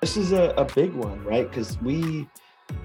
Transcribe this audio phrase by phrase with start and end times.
[0.00, 1.46] This is a, a big one, right?
[1.46, 2.26] Because we,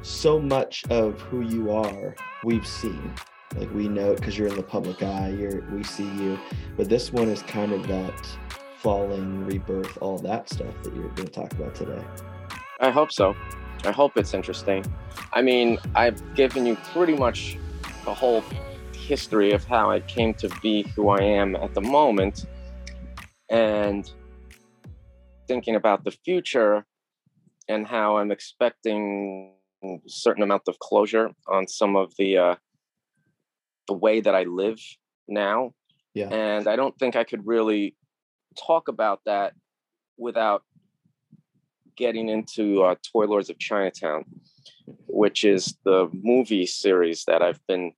[0.01, 2.13] so much of who you are,
[2.43, 3.13] we've seen.
[3.55, 6.37] Like we know it because you're in the public eye, you're we see you.
[6.75, 8.37] But this one is kind of that
[8.79, 12.03] falling, rebirth, all that stuff that you're going to talk about today.
[12.81, 13.33] I hope so.
[13.85, 14.83] I hope it's interesting.
[15.31, 17.57] I mean, I've given you pretty much
[18.03, 18.43] the whole
[18.93, 22.45] history of how I came to be who I am at the moment.
[23.49, 24.11] And
[25.47, 26.85] thinking about the future
[27.67, 32.55] and how I'm expecting a certain amount of closure on some of the uh,
[33.87, 34.79] the way that I live
[35.27, 35.73] now.
[36.13, 36.29] Yeah.
[36.29, 37.95] And I don't think I could really
[38.57, 39.53] talk about that
[40.17, 40.63] without
[41.97, 44.25] getting into uh, Toy Lords of Chinatown,
[45.07, 47.93] which is the movie series that I've been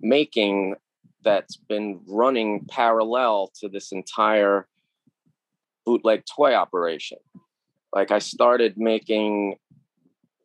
[0.00, 0.76] making
[1.22, 4.66] that's been running parallel to this entire
[5.84, 7.18] bootleg toy operation.
[7.92, 9.56] Like I started making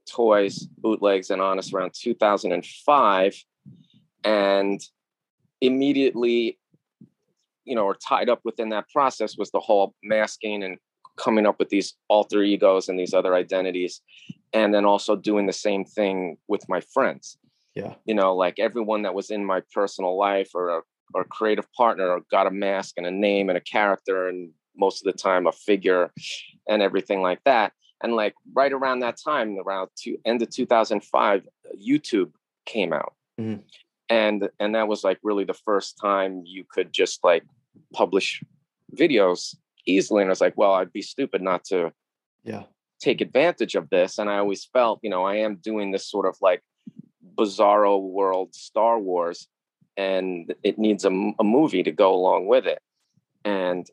[0.09, 3.45] toys, bootlegs, and honest around 2005,
[4.23, 4.81] and
[5.61, 6.57] immediately,
[7.65, 10.77] you know, or tied up within that process was the whole masking and
[11.17, 14.01] coming up with these alter egos and these other identities,
[14.53, 17.37] and then also doing the same thing with my friends.
[17.75, 17.95] Yeah.
[18.05, 20.81] You know, like everyone that was in my personal life or a
[21.13, 25.11] or creative partner got a mask and a name and a character and most of
[25.11, 26.11] the time a figure
[26.67, 27.73] and everything like that.
[28.01, 31.47] And like right around that time around two end of 2005
[31.77, 32.31] youtube
[32.65, 33.13] came out.
[33.39, 33.63] Mhm.
[34.09, 37.43] and and that was like really the first time you could just like
[37.93, 38.43] publish
[38.95, 40.21] videos easily.
[40.21, 41.91] And i was like well i'd be stupid not to
[42.43, 42.63] Yeah.
[42.99, 44.17] take advantage of this.
[44.19, 46.61] And i always felt you know i am doing this sort of like
[47.37, 49.47] bizarro world star wars
[49.97, 51.09] and it needs a
[51.43, 52.81] movie to go along with it.
[53.45, 53.87] And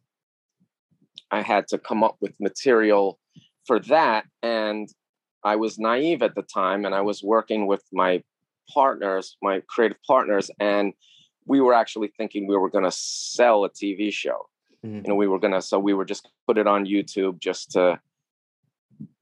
[1.30, 3.18] i had to come up with material
[3.66, 4.88] for that and
[5.44, 8.22] i was naive at the time and i was working with my
[8.72, 10.92] partners my creative partners and
[11.46, 14.46] we were actually thinking we were going to sell a tv show
[14.84, 15.02] Mhm.
[15.02, 17.70] you know we were going to so we were just put it on youtube just
[17.72, 18.00] to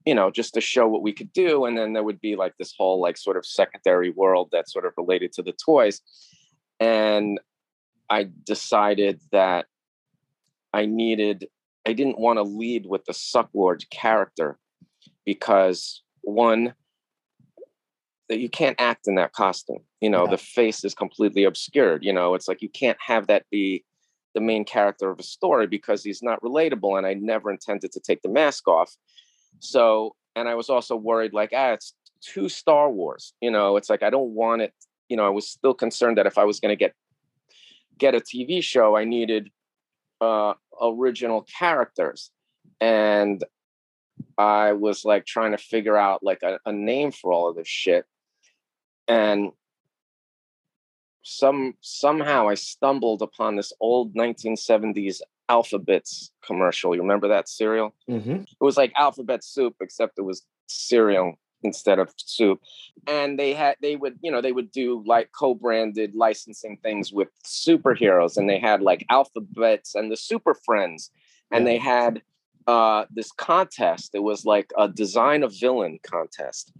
[0.05, 2.53] you know just to show what we could do and then there would be like
[2.57, 6.01] this whole like sort of secondary world that's sort of related to the toys
[6.79, 7.39] and
[8.09, 9.65] i decided that
[10.73, 11.47] i needed
[11.89, 14.49] i didn't want to lead with the sucklord character
[15.25, 16.73] because one
[18.29, 20.31] that you can't act in that costume you know Yeah.
[20.31, 23.83] the face is completely obscured you know it's like you can't have that be
[24.35, 27.99] the main character of a story because he's not relatable and i never intended to
[27.99, 28.91] take the mask off
[29.59, 33.89] so and i was also worried like ah it's too star wars you know it's
[33.89, 34.73] like i don't want it
[35.09, 36.93] you know i was still concerned that if i was going to get
[37.97, 39.49] get a tv show i needed
[40.21, 42.31] uh original characters.
[42.81, 43.43] And
[44.37, 47.67] i was like trying to figure out like a, a name for all of this
[47.67, 48.05] shit.
[49.07, 49.51] And
[51.23, 56.95] some somehow i stumbled upon this old 1970s Alpha-Bits commercial.
[56.95, 57.95] You remember that cereal?
[58.09, 58.31] Mm-hmm.
[58.31, 62.61] it was like alphabet soup except it was cereal instead of soup
[63.07, 67.29] and they had they would you know they would do like co-branded licensing things with
[67.43, 71.11] superheroes and they had like Alpha-Bits and the super friends
[71.51, 72.21] and they had
[72.67, 74.11] uh this contest.
[74.13, 76.71] It was like a design a villain contest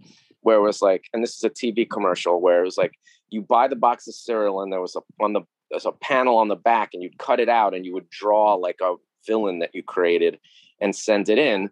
[0.42, 2.94] where it was like and this is a tv commercial where it was like
[3.28, 6.38] you buy the box of cereal and there was a on the there's a panel
[6.38, 8.94] on the back and you'd cut it out and you would draw like a
[9.26, 10.38] villain that you created
[10.80, 11.70] and send it in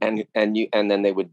[0.00, 1.30] and and you and then they would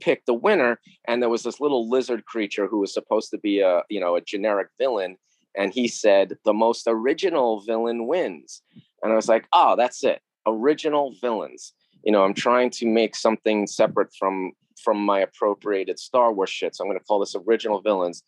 [0.00, 3.60] pick the winner and there was this little lizard creature who was supposed to be
[3.60, 5.16] a you know a generic villain
[5.56, 8.62] and he said the most original villain wins
[9.02, 11.72] and i was like oh that's it original villains.
[12.04, 14.52] You know, I'm trying to make something separate from
[14.82, 16.74] from my appropriated Star Wars shit.
[16.74, 18.22] So I'm going to call this original villains.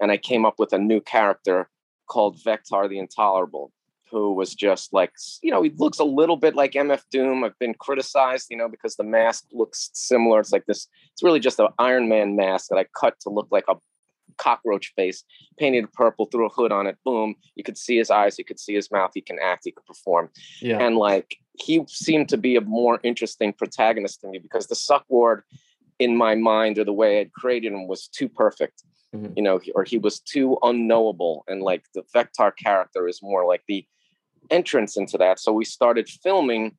[0.00, 1.70] And I came up with a new character
[2.08, 3.72] called Vector the Intolerable,
[4.12, 5.10] who was just like,
[5.42, 7.42] you know, he looks a little bit like MF Doom.
[7.42, 10.38] I've been criticized, you know, because the mask looks similar.
[10.38, 13.48] It's like this, it's really just an Iron Man mask that I cut to look
[13.50, 13.76] like a
[14.36, 15.24] cockroach face,
[15.58, 16.98] painted purple, threw a hood on it.
[17.04, 17.34] Boom.
[17.54, 19.86] You could see his eyes, you could see his mouth, he can act, he could
[19.86, 20.28] perform.
[20.60, 20.78] Yeah.
[20.78, 25.42] And like he seemed to be a more interesting protagonist to me because the SuckLord
[25.98, 28.82] in my mind or the way I'd created him was too perfect.
[29.14, 29.32] Mhm.
[29.36, 31.44] You know, or he was too unknowable.
[31.46, 33.86] And like the Vector character is more like the
[34.52, 35.40] entrance into that.
[35.40, 36.76] So we started filming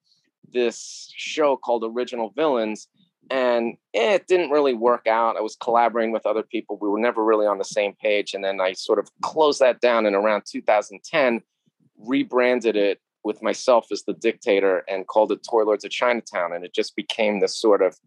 [0.54, 2.88] this show called Original Villains,
[3.30, 5.38] and it didn't really work out.
[5.38, 6.78] I was collaborating with other people.
[6.80, 8.34] We were never really on the same page.
[8.34, 11.42] And then I sort of closed that down in around 2010,
[11.98, 16.54] rebranded it with myself as the dictator and called it Toy Lords of Chinatown.
[16.54, 17.98] And it just became this sort of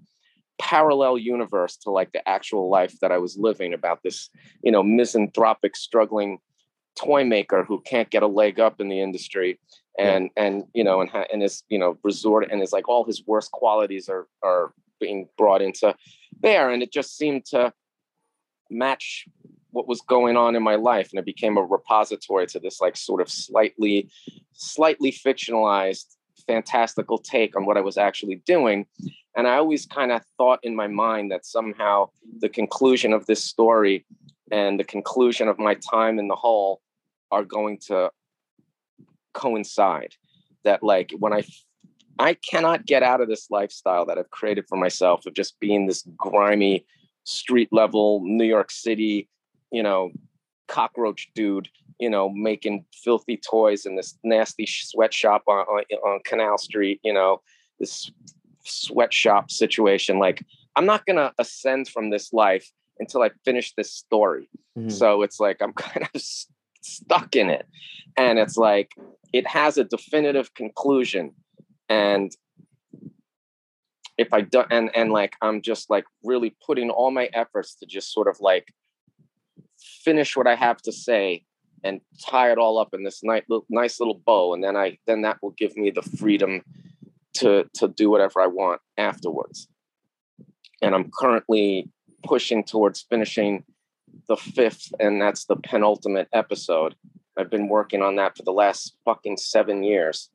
[0.58, 4.28] parallel universe to like the actual life that I was living about this,
[4.62, 6.38] you know, misanthropic, struggling
[6.96, 9.58] toy maker who can't get a leg up in the industry
[9.98, 13.22] and and you know and and his you know resort and is like all his
[13.26, 15.94] worst qualities are are being brought into
[16.40, 16.70] there.
[16.70, 17.72] And it just seemed to
[18.70, 19.26] match
[19.70, 22.96] what was going on in my life and it became a repository to this like
[22.96, 24.10] sort of slightly
[24.52, 26.16] slightly fictionalized
[26.46, 28.86] fantastical take on what I was actually doing.
[29.36, 32.08] And I always kind of thought in my mind that somehow
[32.38, 34.06] the conclusion of this story
[34.50, 36.80] and the conclusion of my time in the hole
[37.30, 38.10] are going to
[39.34, 40.14] coincide
[40.64, 41.44] that like when i
[42.18, 45.86] i cannot get out of this lifestyle that i've created for myself of just being
[45.86, 46.84] this grimy
[47.24, 49.28] street level new york city
[49.70, 50.10] you know
[50.68, 51.68] cockroach dude
[51.98, 57.12] you know making filthy toys in this nasty sweatshop on, on, on canal street you
[57.12, 57.40] know
[57.78, 58.10] this
[58.64, 60.42] sweatshop situation like
[60.76, 64.92] i'm not going to ascend from this life until i finish this story Mhm.
[64.92, 66.22] so it's like i'm kind of
[66.86, 67.66] stuck in it.
[68.16, 68.92] And it's like
[69.32, 71.32] it has a definitive conclusion.
[71.88, 72.34] And
[74.18, 77.84] if i do and and like i'm just like really putting all my efforts to
[77.84, 78.72] just sort of like
[79.78, 81.44] finish what i have to say
[81.84, 84.54] and tie it all up in this nice nice little bow.
[84.54, 86.62] And then i then that will give me the freedom
[87.34, 89.68] to to do whatever i want afterwards.
[90.82, 91.88] And i'm currently
[92.24, 93.64] pushing towards finishing
[94.28, 96.94] the fifth and that's the penultimate episode.
[97.38, 100.30] I've been working on that for the last fucking seven years.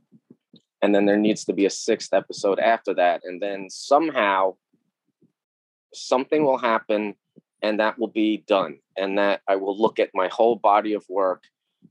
[0.81, 3.21] And then there needs to be a sixth episode after that.
[3.23, 4.55] And then somehow
[5.93, 7.15] something will happen
[7.61, 8.79] and that will be done.
[8.97, 11.43] And that i will look at my whole body of work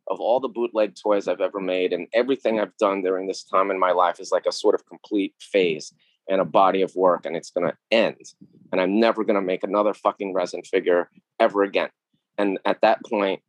[0.08, 3.70] of all the bootleg toys i've ever made and everything i've done during this time
[3.70, 5.92] in my life is like a sort of complete phase
[6.30, 8.16] and a body of work and it's going to end
[8.72, 11.90] and i'm never going to make another fucking resin figure ever again
[12.38, 13.42] and at that point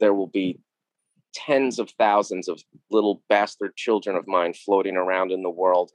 [0.00, 0.58] there will be
[1.34, 5.90] tens of thousands of little bastard children of mine floating around in the world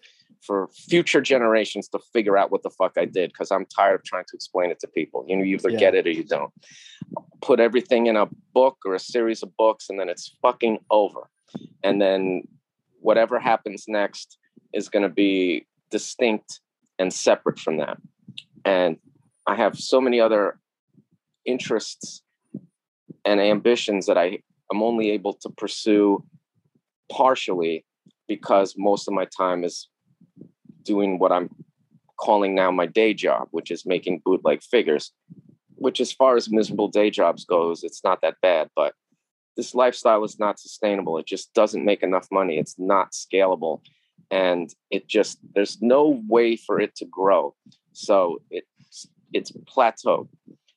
[0.46, 4.04] for future generations to figure out what the fuck I did because I'm tired of
[4.04, 5.26] trying to explain it to people.
[5.28, 5.80] You know, you either Yeah.
[5.80, 6.52] get it or you don't.
[7.42, 11.30] Put everything in a book or a series of books and then it's fucking over.
[11.84, 12.44] And then
[13.00, 14.38] whatever happens next
[14.74, 16.62] is going to be distinct
[16.98, 17.98] and separate from that.
[18.66, 18.98] And
[19.48, 20.60] I have so many other
[21.46, 22.22] interests
[23.26, 24.40] and ambitions that I
[24.72, 26.24] am only able to pursue
[27.12, 27.86] partially
[28.28, 29.90] because most of my time is
[30.84, 31.50] doing what I'm
[32.20, 35.12] calling now my day job, which is making bootleg figures.
[35.76, 38.70] Which, as far as miserable day jobs goes, it's not that bad.
[38.76, 38.94] But
[39.56, 41.18] this lifestyle is not sustainable.
[41.18, 42.58] It just doesn't make enough money.
[42.58, 43.82] It's not scalable,
[44.32, 47.56] and it just there's no way for it to grow.
[47.94, 50.28] So it's it's plateaued.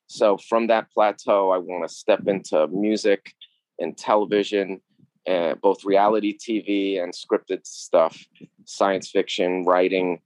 [0.06, 3.32] So from that plateau, I want to step into music
[3.78, 4.80] and television,
[5.26, 8.22] uh, both reality TV and scripted stuff,
[8.66, 10.20] science fiction, writing,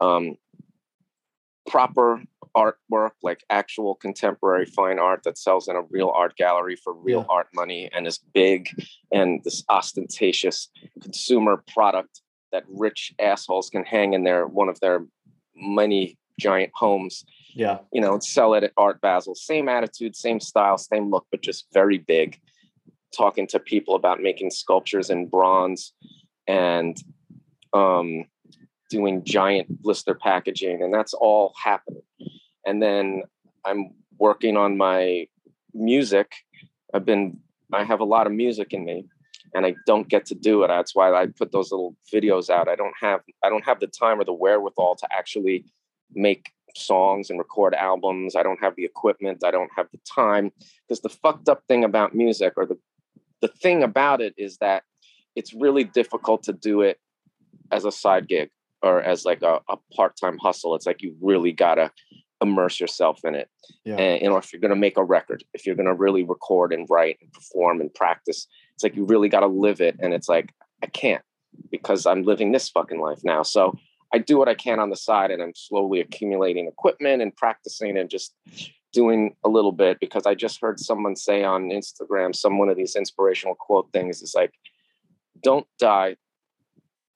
[0.00, 0.36] um,
[1.66, 2.22] proper
[2.56, 7.20] artwork, like actual contemporary fine art that sells in a real art gallery for real
[7.20, 7.26] Yeah.
[7.28, 8.68] art money and is big
[9.12, 10.70] and this ostentatious
[11.02, 12.22] consumer product
[12.52, 15.04] that rich assholes can hang in their one of their
[15.56, 17.24] many giant homes
[17.54, 17.78] Yeah.
[17.92, 19.34] you know, and sell it at Art Basel.
[19.34, 22.38] Same attitude, same style, same look, but just very big.
[23.16, 25.92] Talking to people about making sculptures in bronze
[26.46, 26.96] and
[27.72, 28.24] um,
[28.90, 32.02] doing giant blister packaging, and that's all happening.
[32.66, 33.22] And then
[33.64, 35.26] I'm working on my
[35.74, 36.30] music.
[36.94, 37.38] I've been,
[37.72, 39.06] I have a lot of music in me,
[39.54, 40.68] and I don't get to do it.
[40.68, 42.68] That's why I put those little videos out.
[42.68, 45.64] I don't have I don't have the time or the wherewithal to actually
[46.14, 48.36] make songs and record albums.
[48.36, 49.44] I don't have the equipment.
[49.44, 50.52] I don't have the time.
[50.86, 52.78] Because the fucked up thing about music, or the
[53.40, 54.82] the thing about it, is that
[55.36, 56.98] it's really difficult to do it
[57.70, 58.50] as a side gig
[58.82, 60.74] or as like a, a part-time hustle.
[60.74, 61.90] It's like you really gotta
[62.40, 63.48] immerse yourself in it.
[63.84, 63.96] Yeah.
[63.96, 66.86] And you know, if you're gonna make a record, if you're gonna really record and
[66.88, 68.46] write and perform and practice,
[68.78, 69.96] it's like you really gotta live it.
[69.98, 70.54] And it's like,
[70.84, 71.20] I can't
[71.72, 73.42] because I'm living this fucking life now.
[73.42, 73.76] So
[74.14, 77.98] I do what I can on the side and I'm slowly accumulating equipment and practicing
[77.98, 78.36] and just
[78.92, 82.76] doing a little bit because I just heard someone say on Instagram, some one of
[82.76, 84.52] these inspirational quote things is like,
[85.42, 86.14] don't die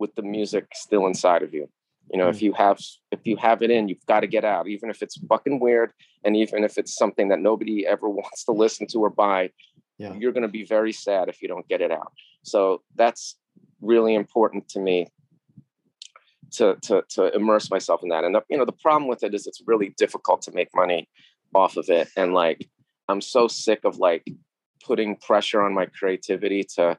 [0.01, 1.69] with the music still inside of you.
[2.13, 2.31] You know, Mm.
[2.35, 2.81] if you have
[3.13, 5.93] if you have it in, you've got to get out, even if it's fucking weird,
[6.25, 9.51] and even if it's something that nobody ever wants to listen to or buy.
[9.99, 10.15] Yeah.
[10.15, 12.13] You're going to be very sad if you don't get it out.
[12.43, 13.37] So that's
[13.81, 15.09] really important to me
[16.53, 18.25] to to to immerse myself in that.
[18.25, 21.09] And the, you know, the problem with it is it's really difficult to make money
[21.55, 22.09] off of it.
[22.17, 22.69] And like,
[23.09, 24.27] I'm so sick of like
[24.85, 26.99] putting pressure on my creativity to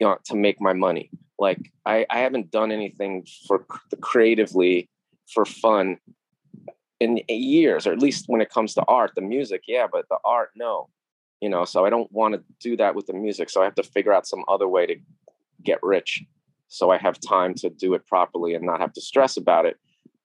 [0.00, 1.10] you know to make my money.
[1.38, 4.88] Like, I I haven't done anything for the creatively
[5.32, 5.98] for fun
[7.00, 10.18] in years, or at least when it comes to art, the music, yeah, but the
[10.24, 10.88] art, no.
[11.44, 13.50] You know, so I don't want to do that with the music.
[13.50, 14.96] So I have to figure out some other way to
[15.62, 16.24] get rich
[16.68, 19.76] so I have time to do it properly and not have to stress about it.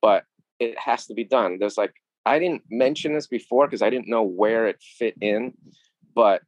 [0.01, 0.23] But
[0.59, 1.57] it has to be done.
[1.59, 1.93] There's like,
[2.25, 5.53] I didn't mention this before because I didn't know where it fit in,
[6.15, 6.41] but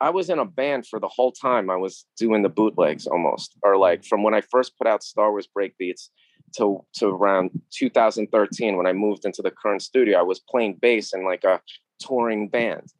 [0.00, 3.56] I was in a band for the whole time I was doing the bootlegs almost,
[3.62, 6.08] or like from when I first put out Star Wars Breakbeats
[6.56, 11.14] to, to around 2013 when I moved into the current studio, I was playing bass
[11.14, 11.60] in like a
[12.00, 12.92] touring band.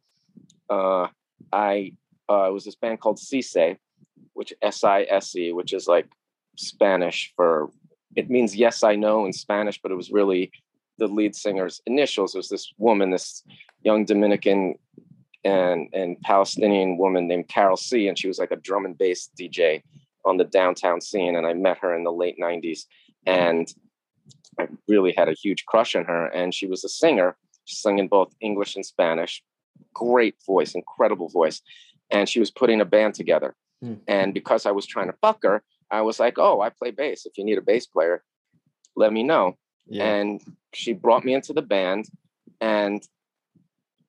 [0.69, 1.07] Uh,
[1.51, 1.93] I
[2.29, 3.77] uh, was this band called Sí Se,
[4.33, 6.07] which S I S E, which is like
[6.57, 7.69] Spanish for
[8.15, 10.51] it means yes I know in Spanish, but it was really
[10.97, 12.33] the lead singer's initials.
[12.33, 13.43] It was this woman, this
[13.83, 14.75] young Dominican
[15.43, 19.29] and and Palestinian woman named Carol C, and she was like a drum and bass
[19.39, 19.83] DJ
[20.25, 21.35] on the downtown scene.
[21.35, 22.85] And I met her in the late '90s,
[23.25, 23.71] and
[24.59, 26.27] I really had a huge crush on her.
[26.27, 29.43] And she was a singer, she sang in both English and Spanish.
[29.93, 31.61] Great voice, incredible voice,
[32.11, 33.55] and she was putting a band together.
[33.81, 33.95] Hmm.
[34.07, 37.25] And because I was trying to fuck her, I was like, "Oh, I play bass.
[37.25, 38.23] If you need a bass player,
[38.95, 40.05] let me know." Yeah.
[40.11, 40.41] and
[40.73, 42.05] she brought me into the band
[42.59, 43.03] and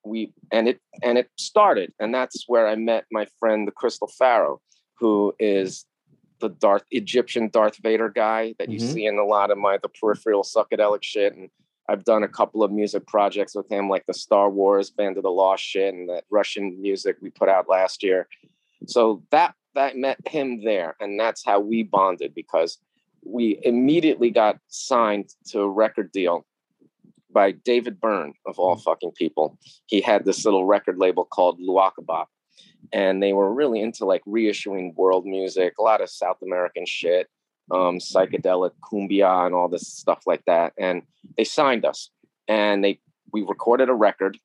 [0.04, 4.08] we and it and it started and that's where i met my friend the crystal
[4.18, 4.58] pharaoh
[4.98, 5.84] who is
[6.40, 8.92] the darth egyptian darth vader guy that you Mhm.
[8.94, 11.50] see in a lot of my the peripheral psychedelic shit and
[11.88, 15.22] i've done a couple of music projects with him like the star wars band of
[15.22, 18.28] the lost shit and that russian music we put out last year
[18.86, 22.78] so that that met him there and that's how we bonded because
[23.24, 26.46] we immediately got signed to a record deal
[27.36, 29.58] by David Byrne of all fucking people.
[29.86, 32.30] He had this little record label called Luaka Bop,
[32.92, 37.28] and they were really into like reissuing world music, a lot of South American shit,
[37.70, 40.72] um, psychedelic cumbia, and all this stuff like that.
[40.78, 41.02] And
[41.36, 42.10] they signed us,
[42.48, 43.00] and they
[43.32, 44.38] we recorded a record,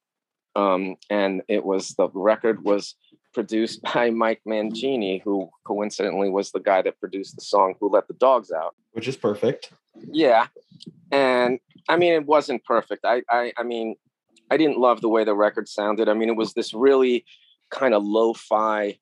[0.55, 2.95] um, and it was the record was
[3.33, 8.07] produced by Mike Mangini, who coincidentally was the guy that produced the song "Who Let
[8.07, 9.71] the Dogs Out." Which is perfect.
[10.11, 10.47] Yeah,
[11.11, 13.05] and I mean, it wasn't perfect.
[13.05, 13.95] I, I, I mean,
[14.49, 16.09] I didn't love the way the record sounded.
[16.09, 17.25] I mean, it was this really
[17.69, 18.99] kind of lo-fi,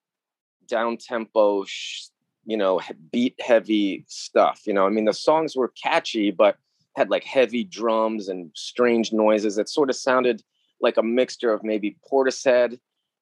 [0.67, 2.07] down-tempo, sh-
[2.50, 4.62] you know, beat-heavy stuff.
[4.65, 6.58] You know, I mean, the songs were catchy, but
[6.96, 9.58] had like heavy drums and strange noises.
[9.58, 10.41] It sort of sounded
[10.82, 12.79] like a mixture of maybe Portishead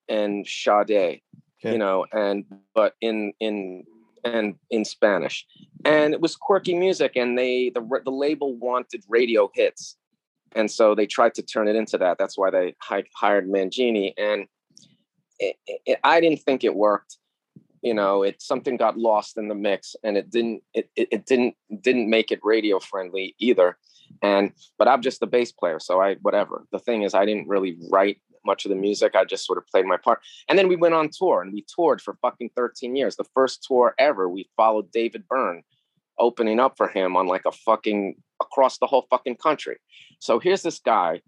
[0.07, 1.21] and Sade
[1.59, 1.71] Okay.
[1.71, 3.83] you know, and but in in
[4.23, 5.45] and in Spanish,
[5.85, 9.97] and it was quirky music, and they the the label wanted radio hits,
[10.55, 12.19] and so they tried to turn it into that.
[12.19, 14.45] That's why they hired Mangini, and
[15.39, 15.55] it,
[15.87, 17.17] it, I didn't think it worked.
[17.87, 21.25] You know, it something got lost in the mix, and it didn't it, it, it
[21.25, 23.77] didn't didn't make it radio friendly either.
[24.21, 26.65] And but I'm just the bass player, so I whatever.
[26.71, 29.15] The thing is, I didn't really write much of the music.
[29.15, 30.19] I just sort of played my part.
[30.49, 33.15] And then we went on tour and we toured for fucking 13 years.
[33.15, 35.63] The first tour ever, we followed David Byrne
[36.17, 39.77] opening up for him on like a fucking across the whole fucking country.
[40.19, 41.21] So here's this guy,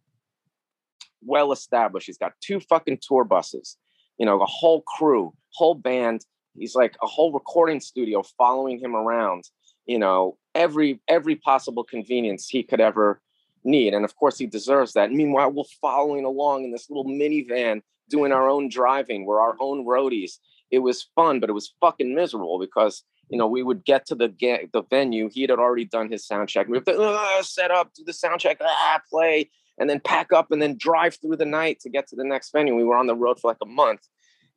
[1.21, 2.07] well established.
[2.07, 3.77] He's got two fucking tour buses,
[4.17, 6.25] you know, a whole crew, whole band.
[6.55, 9.45] He's like a whole recording studio following him around,
[9.85, 13.21] you know, every every possible convenience he could ever
[13.63, 13.93] need.
[13.93, 15.11] And of course, he deserves that.
[15.11, 19.25] Meanwhile, we're following along in this little minivan, doing our own driving.
[19.25, 20.33] We're our own roadies.
[20.71, 24.15] it was fun, but it was fucking miserable because you know we would get to
[24.15, 25.29] the ga- the venue.
[25.31, 26.67] He had already done his sound check.
[26.67, 30.51] We have to set up, do the sound check, ah, play, and then pack up
[30.51, 32.75] and then drive through the night to get to the next venue.
[32.75, 34.01] We were on the road for like a month,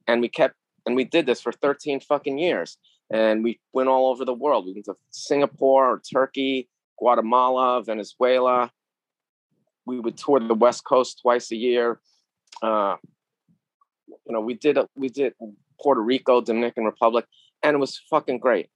[0.07, 2.77] and we kept and we did this for 13 fucking years.
[3.11, 4.67] And we went all over the world.
[4.67, 8.71] We went to Singapore, Turkey, Guatemala, Venezuela.
[9.85, 12.01] We would tour the West Coast twice a year.
[12.63, 12.97] Uh,
[14.09, 15.35] you know, we did we did
[15.81, 17.27] Puerto Rico, Dominican Republic,
[17.63, 18.71] and it was fucking great.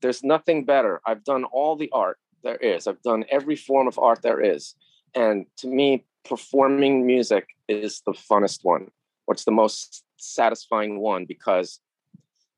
[0.00, 1.00] There's nothing better.
[1.04, 2.86] I've done all the art there is.
[2.86, 4.74] I've done every form of art there is,
[5.14, 8.90] and to me, performing music is the funnest one.
[9.32, 11.24] What's the most satisfying one?
[11.24, 11.80] Because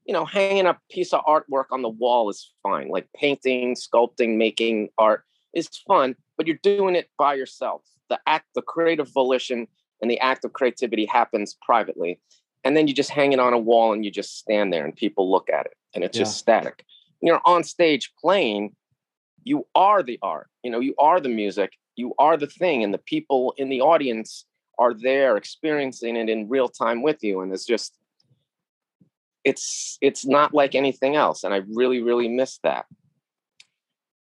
[0.05, 2.89] you know, hanging a piece of artwork on the wall is fine.
[2.89, 5.23] Like painting, sculpting, making art
[5.55, 7.83] is fun, but you're doing it by yourself.
[8.11, 9.69] The act, the creative volition,
[10.03, 12.19] and the act of creativity happens privately
[12.65, 14.97] and then you just hang it on a wall and you just stand there and
[14.97, 16.25] people look at it and it's yeah.
[16.25, 16.85] just static
[17.21, 18.75] when you're on stage playing
[19.45, 22.93] you are the art you know you are the music you are the thing and
[22.93, 24.47] the people in the audience
[24.79, 27.97] are there experiencing it in real time with you and it's just
[29.45, 32.87] it's it's not like anything else and i really really miss that.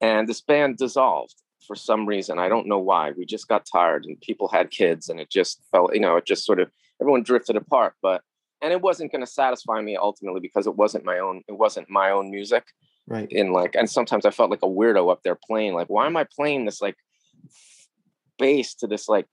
[0.01, 4.05] And this band dissolved for some reason i don't know why we just got tired
[4.05, 6.69] and people had kids and it just felt you know it just sort of
[7.01, 8.21] everyone drifted apart but
[8.63, 11.89] and it wasn't going to satisfy me ultimately because it wasn't my own it wasn't
[11.89, 12.65] my own music
[13.07, 13.31] right.
[13.31, 16.17] in like and sometimes i felt like a weirdo up there playing like why am
[16.17, 16.97] i playing this like
[18.39, 19.27] bass to this like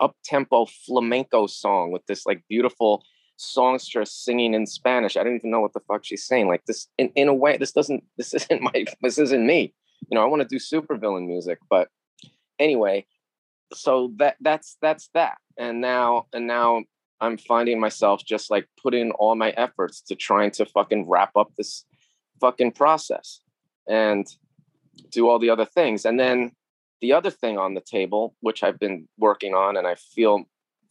[0.00, 3.04] up tempo flamenco song with this like beautiful
[3.36, 5.16] songstress singing in spanish.
[5.16, 7.56] I don't even know what the fuck she's saying like this in, in a way
[7.56, 9.74] this doesn't this isn't my this isn't me.
[10.10, 11.88] You know i want to do super villain music but
[12.58, 13.04] anyway
[13.74, 15.38] so that that's that's that.
[15.58, 16.84] And now and now
[17.20, 21.52] I'm finding myself just like putting all my efforts to trying to fucking wrap up
[21.56, 21.84] this
[22.40, 23.40] fucking process
[23.88, 24.26] and
[25.10, 26.04] do all the other things.
[26.04, 26.52] And then
[27.00, 30.44] the other thing on the table, which I've been working on and I feel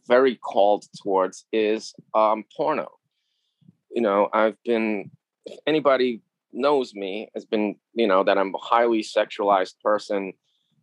[0.08, 2.92] very called towards, is um, porno.
[3.92, 5.12] You know, I've been,
[5.46, 6.22] if anybody
[6.54, 10.34] knows me, has been, you know, that I'm a highly sexualized person.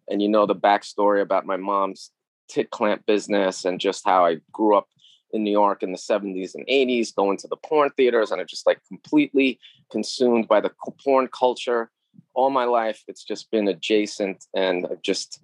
[0.09, 2.11] And you know the backstory about my mom's
[2.49, 4.89] tit clamp business and just how I grew up
[5.35, 8.47] in New York in the 70s and 80s, going to the porn theaters, and I'm
[8.47, 9.59] just like completely
[9.91, 10.71] consumed by the
[11.05, 11.91] porn culture.
[12.35, 15.41] All my life, it's just been adjacent and just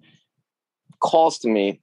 [0.99, 1.81] calls to me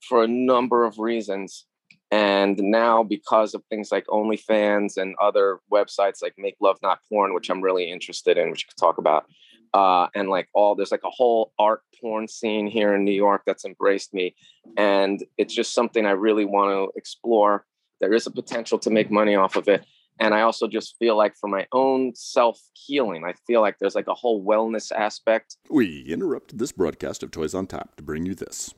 [0.00, 1.66] for a number of reasons.
[2.10, 7.34] And now, because of things like OnlyFans and other websites like Make Love Not Porn,
[7.34, 9.26] which I'm really interested in, which you could talk about,
[9.74, 13.42] uh, and like all there's like a whole art porn scene here in New York
[13.46, 14.34] that's embraced me,
[14.78, 17.66] and it's just something I really want to explore.
[18.00, 19.84] There is a potential to make money off of it,
[20.20, 23.94] and I also just feel like for my own self healing, I feel like there's
[23.94, 25.56] like a whole wellness aspect.
[25.70, 28.74] We interrupted this broadcast of Toys on Tap to bring you this.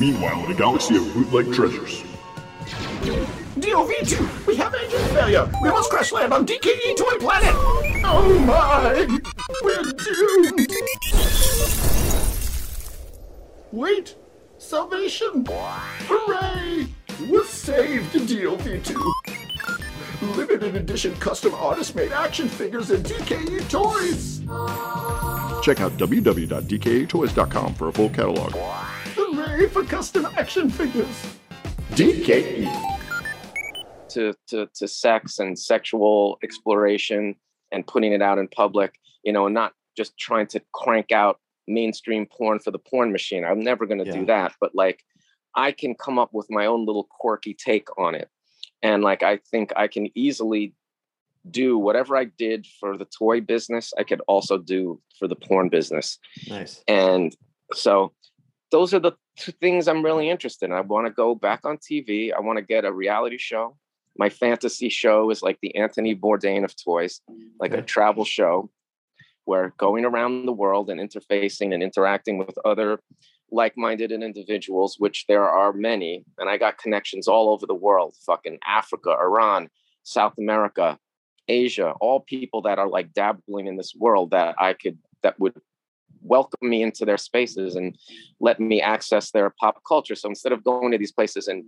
[0.00, 2.02] Meanwhile, in a galaxy of bootleg treasures.
[3.56, 5.50] DOV2, we have engine failure.
[5.62, 7.54] We must crash land on DKE Toy Planet.
[8.06, 9.06] Oh my,
[9.62, 10.70] we're doomed.
[13.70, 14.16] Wait,
[14.58, 15.44] salvation.
[15.46, 16.86] Hooray,
[17.30, 19.13] we're saved, DOV2.
[20.32, 24.40] Limited edition custom artist made action figures and DKE toys.
[25.64, 28.52] Check out www.dketoys.com for a full catalog.
[29.14, 31.36] Hooray for custom action figures.
[31.92, 32.64] DKE.
[34.10, 37.36] To, to, to sex and sexual exploration
[37.70, 41.38] and putting it out in public, you know, and not just trying to crank out
[41.66, 43.44] mainstream porn for the porn machine.
[43.44, 44.12] I'm never going to yeah.
[44.12, 44.52] do that.
[44.60, 45.04] But like,
[45.54, 48.28] I can come up with my own little quirky take on it.
[48.82, 50.74] And like, I think I can easily
[51.50, 55.68] do whatever I did for the toy business, I could also do for the porn
[55.68, 56.18] business.
[56.48, 56.82] Nice.
[56.88, 57.36] And
[57.72, 58.12] so
[58.70, 60.72] those are the two things I'm really interested in.
[60.72, 62.32] I want to go back on TV.
[62.34, 63.76] I want to get a reality show.
[64.16, 67.20] My fantasy show is like the Anthony Bourdain of toys,
[67.58, 68.70] like a travel show
[69.44, 73.00] where going around the world and interfacing and interacting with other
[73.54, 78.58] like-minded individuals, which there are many, and I got connections all over the world, fucking
[78.66, 79.70] Africa, Iran,
[80.02, 80.98] South America,
[81.48, 85.54] Asia, all people that are like dabbling in this world that I could that would
[86.22, 87.96] welcome me into their spaces and
[88.40, 90.14] let me access their pop culture.
[90.14, 91.64] So instead of going to these places and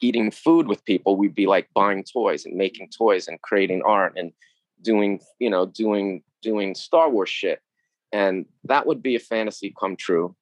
[0.00, 4.14] eating food with people, we'd be like buying toys and making toys and creating art
[4.16, 4.32] and
[4.82, 7.60] doing, you know, doing doing Star Wars shit.
[8.12, 10.36] And that would be a fantasy come true.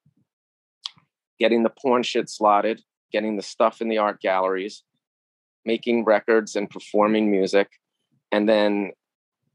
[1.42, 4.84] Getting the porn shit slotted, getting the stuff in the art galleries,
[5.64, 7.68] making records and performing music,
[8.30, 8.92] and then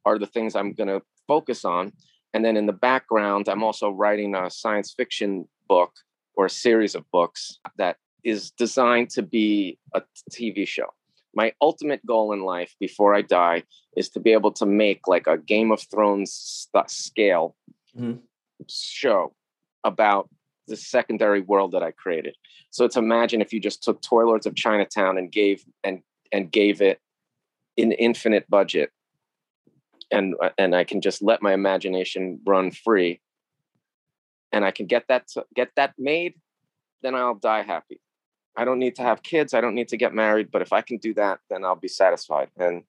[0.05, 1.93] are the things I'm going to focus on.
[2.33, 5.93] And then in the background, I'm also writing a science fiction book
[6.35, 7.95] or a series of books that
[8.25, 10.89] is designed to be a TV show.
[11.33, 13.63] My ultimate goal in life before I die
[13.95, 17.55] is to be able to make like a Game of Thrones st- scale
[17.97, 18.19] Mhm.
[18.67, 19.33] show
[19.85, 20.29] about
[20.67, 22.35] the secondary world that I created.
[22.69, 26.01] So it's imagine if you just took Toy Lords of Chinatown and gave and
[26.31, 26.99] and gave it
[27.77, 28.91] an infinite budget
[30.11, 33.21] and and I can just let my imagination run free
[34.51, 36.35] and I can get that to, get that made
[37.03, 38.01] then I'll die happy.
[38.55, 40.81] I don't need to have kids, I don't need to get married, but if I
[40.81, 42.83] can do that then I'll be satisfied and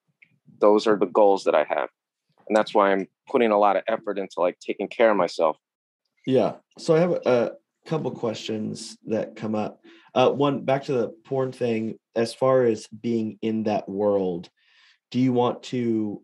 [0.60, 1.90] those are the goals that I have.
[2.48, 5.58] And that's why I'm putting a lot of effort into like taking care of myself.
[6.26, 6.54] Yeah.
[6.78, 7.52] So I have a
[7.88, 9.80] couple questions that come up.
[10.14, 11.98] Uh, one back to the porn thing.
[12.14, 14.50] As far as being in that world,
[15.10, 16.22] do you want to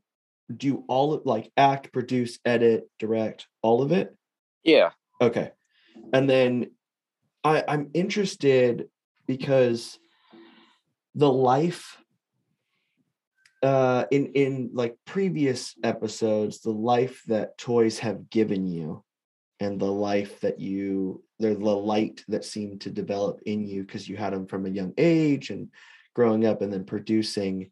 [0.55, 4.15] do all of like act, produce, edit, direct, all of it?
[4.63, 4.91] Yeah.
[5.21, 5.53] Okay.
[6.13, 6.71] And then
[7.43, 8.89] I, I'm interested
[9.27, 9.99] because
[11.15, 11.97] the life
[13.63, 19.03] uh in in like previous episodes, the life that toys have given you
[19.61, 24.17] and the life that you the light that seemed to develop in you because you
[24.17, 25.69] had them from a young age and
[26.15, 27.71] growing up and then producing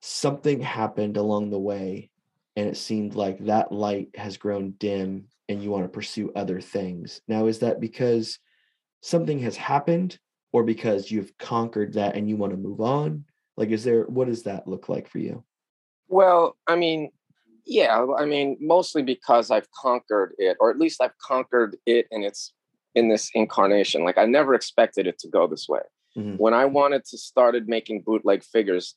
[0.00, 2.10] something happened along the way
[2.56, 6.60] and it seemed like that light has grown dim and you want to pursue other
[6.60, 7.20] things.
[7.28, 8.38] Now is that because
[9.02, 10.18] something has happened
[10.52, 13.24] or because you've conquered that and you want to move on?
[13.56, 15.44] Like is there what does that look like for you?
[16.08, 17.10] Well, I mean,
[17.64, 22.22] yeah, I mean, mostly because I've conquered it, or at least I've conquered it in
[22.22, 22.52] its
[22.94, 24.04] in this incarnation.
[24.04, 25.82] Like I never expected it to go this way.
[26.16, 26.38] Mhm.
[26.38, 28.96] When I wanted to started making bootleg figures,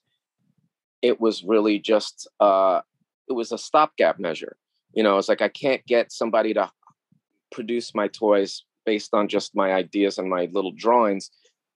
[1.02, 2.82] it was really just uh
[3.30, 4.58] it was a stopgap measure.
[4.94, 6.72] You know, it's like I can't get somebody to
[7.52, 11.30] produce my toys based on just my ideas and my little drawings.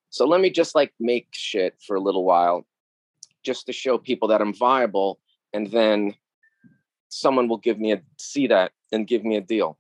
[0.10, 2.66] So let me just like make shit for a little while
[3.44, 5.20] just to show people that I'm viable
[5.54, 6.16] and then
[7.10, 9.78] someone will give me a see that and give me a deal.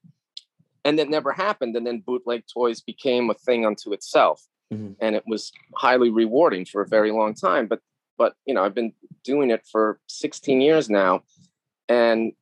[0.83, 1.75] And that never happened.
[1.75, 4.41] And then bootleg toys became a thing unto itself.
[4.73, 4.95] Mhm.
[4.99, 7.67] And it was highly rewarding for a very long time.
[7.67, 7.81] But
[8.17, 11.23] but you know, I've been doing it for 16 years now.
[11.87, 12.33] And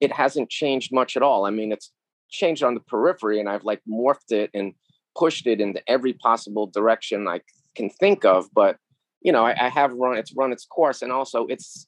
[0.00, 1.46] it hasn't changed much at all.
[1.46, 1.90] I mean, it's
[2.30, 4.74] changed on the periphery, and I've like morphed it and
[5.16, 7.40] pushed it into every possible direction I
[7.74, 8.52] can think of.
[8.52, 8.76] But
[9.22, 11.86] you know, I, I have run it's run its course, and also it's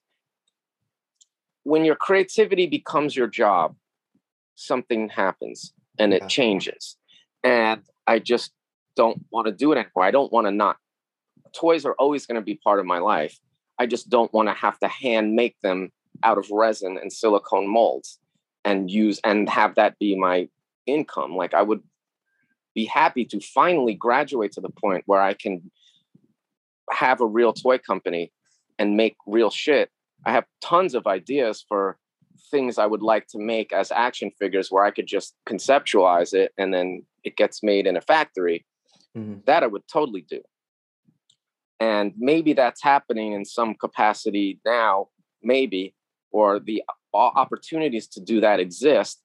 [1.64, 3.76] when your creativity becomes your job,
[4.54, 6.28] something happens and it Yeah.
[6.28, 6.96] changes.
[7.42, 8.52] And I just
[8.96, 10.04] don't want to do it anymore.
[10.04, 10.78] I don't want to not.
[11.52, 13.38] Toys are always going to be part of my life.
[13.78, 15.92] I just don't want to have to hand make them
[16.22, 18.18] out of resin and silicone molds
[18.64, 20.48] and use and have that be my
[20.86, 21.36] income.
[21.36, 21.82] Like I would
[22.74, 25.70] be happy to finally graduate to the point where I can
[26.90, 28.32] have a real toy company
[28.78, 29.90] and make real shit.
[30.26, 31.98] I have tons of ideas for
[32.50, 36.52] things I would like to make as action figures where I could just conceptualize it
[36.56, 38.64] and then it gets made in a factory.
[39.16, 39.44] Mhm.
[39.46, 40.42] That I would totally do.
[41.80, 45.08] And maybe that's happening in some capacity now,
[45.42, 45.94] maybe,
[46.30, 46.82] or the
[47.14, 49.22] opportunities to do that exist.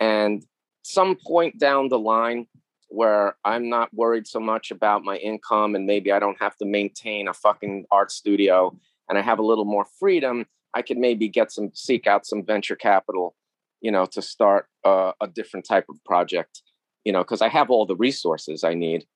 [0.00, 0.44] And
[0.82, 2.46] some point down the line
[2.88, 6.64] where I'm not worried so much about my income and maybe I don't have to
[6.64, 8.78] maintain a fucking art studio
[9.08, 12.44] and I have a little more freedom, I could maybe get some seek out some
[12.44, 13.34] venture capital,
[13.80, 16.62] you know, to start uh, a different type of project,
[17.04, 19.06] you know, because I have all the resources I need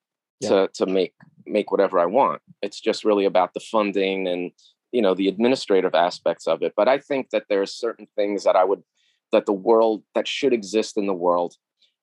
[0.41, 1.13] to to make
[1.45, 2.41] make whatever I want.
[2.61, 4.51] It's just really about the funding and
[4.91, 6.73] you know the administrative aspects of it.
[6.75, 8.83] But I think that there are certain things that I would
[9.31, 11.55] that the world that should exist in the world,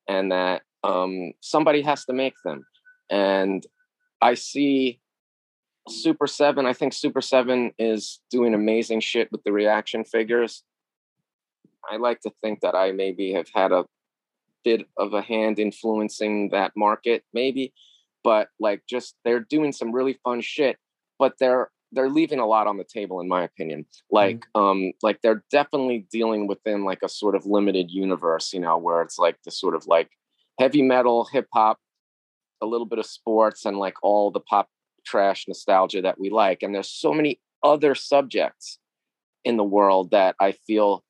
[0.08, 2.64] and that um, somebody has to make them.
[3.10, 3.66] And
[4.20, 5.00] I see
[5.90, 6.66] Super Seven.
[6.66, 10.62] I think Super Seven is doing amazing shit with the reaction figures.
[11.90, 13.86] I like to think that I maybe have had a
[14.64, 17.72] bit of a hand influencing that market, maybe
[18.28, 20.76] but like just they're doing some really fun shit
[21.18, 25.18] but they're they're leaving a lot on the table in my opinion like um like
[25.22, 29.36] they're definitely dealing within like a sort of limited universe you know where it's like
[29.44, 30.10] the sort of like
[30.58, 31.78] heavy metal hip hop
[32.60, 34.68] a little bit of sports and like all the pop
[35.06, 38.78] trash nostalgia that we like and there's so many other subjects
[39.44, 41.04] in the world that i feel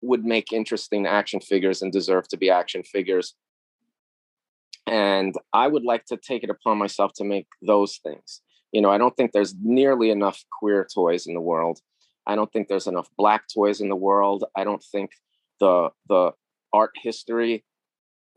[0.00, 3.34] would make interesting action figures and deserve to be action figures
[4.88, 8.40] and I would like to take it upon myself to make those things.
[8.72, 11.80] You know, I don't think there's nearly enough queer toys in the world.
[12.26, 14.44] I don't think there's enough black toys in the world.
[14.56, 15.10] I don't think
[15.60, 16.32] the the
[16.72, 17.64] art history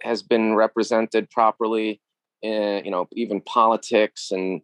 [0.02, 2.02] has been represented properly.
[2.44, 4.62] Uh, you know, even politics and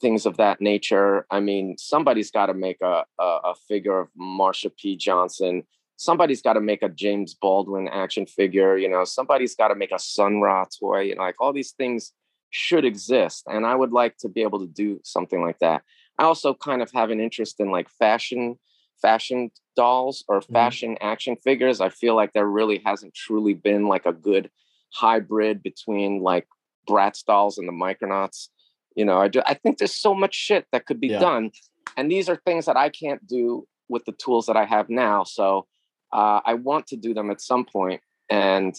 [0.00, 1.26] things of that nature.
[1.30, 4.96] I mean, somebody's got to make a, a, a figure of Marsha P.
[4.96, 5.62] Johnson.
[5.96, 8.76] Somebody's got to make a James Baldwin action figure.
[8.76, 11.02] You know, somebody's got to make a Sun Ra toy.
[11.02, 12.12] You know, like all these things
[12.50, 15.82] should exist, and I would like to be able to do something like that.
[16.18, 18.58] I also kind of have an interest in like fashion,
[19.00, 21.06] fashion dolls or fashion mm-hmm.
[21.06, 21.80] action figures.
[21.80, 24.50] I feel like there really hasn't truly been like a good
[24.92, 26.46] hybrid between like
[26.88, 28.48] Bratz dolls and the Micronauts.
[28.94, 31.18] You know, I, do, I think there's so much shit that could be yeah.
[31.18, 31.50] done.
[31.96, 35.24] And these are things that I can't do with the tools that I have now.
[35.24, 35.66] So
[36.12, 38.74] uh, I want to do them at some point and,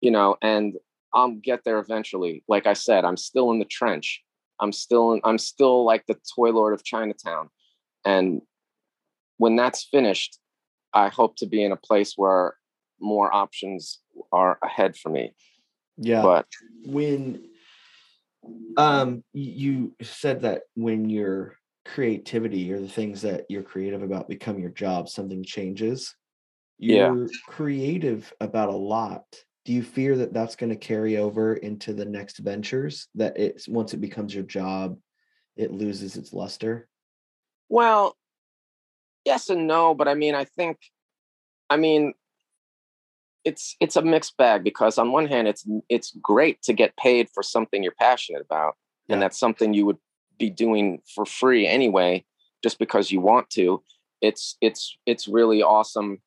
[0.00, 0.74] you know, and
[1.12, 2.44] I'll get there eventually.
[2.48, 4.22] Like I said, I'm still in the trench.
[4.60, 7.50] I'm still in, I'm still like the toy lord of Chinatown.
[8.04, 8.42] And
[9.38, 10.38] when that's finished,
[10.92, 12.56] I hope to be in a place where
[13.00, 14.00] more options
[14.32, 15.34] are ahead for me.
[15.96, 16.22] Yeah.
[16.22, 16.46] But
[16.84, 17.48] when
[18.76, 24.58] um you said that when your creativity or the things that you're creative about become
[24.58, 26.14] your job, something changes.
[26.78, 27.28] You're yeah.
[27.46, 29.24] creative about a lot.
[29.64, 33.08] Do you fear that that's going to carry over into the next ventures?
[33.14, 34.98] That it's once it becomes your job,
[35.56, 36.88] it loses its luster?
[37.68, 38.16] Well,
[39.24, 40.78] yes and no, but I mean, I think,
[41.70, 42.12] I mean,
[43.44, 47.28] it's it's a mixed bag because on one hand it's it's great to get paid
[47.32, 48.76] for something you're passionate about
[49.06, 49.14] yeah.
[49.14, 49.98] and that's something you would
[50.38, 52.24] be doing for free anyway
[52.62, 53.82] just because you want to
[54.20, 56.20] it's it's it's really awesome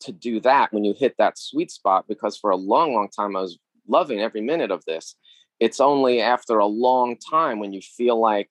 [0.00, 3.36] to do that when you hit that sweet spot because for a long long time
[3.36, 5.16] I was loving every minute of this
[5.60, 8.50] it's only after a long time when you feel like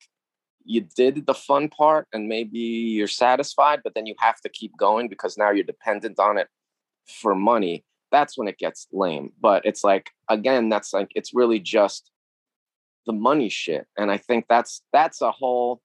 [0.63, 4.77] you did the fun part and maybe you're satisfied but then you have to keep
[4.77, 6.47] going because now you're dependent on it
[7.07, 9.31] for money, that's when it gets lame.
[9.39, 12.11] But it's like, again, that's like, it's really just
[13.05, 13.87] the money shit.
[13.97, 15.81] And I think that's, that's a whole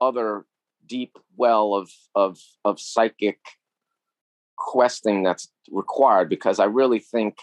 [0.00, 0.44] other
[0.86, 3.38] deep well of, of, of psychic
[4.56, 7.36] questing that's required because I really think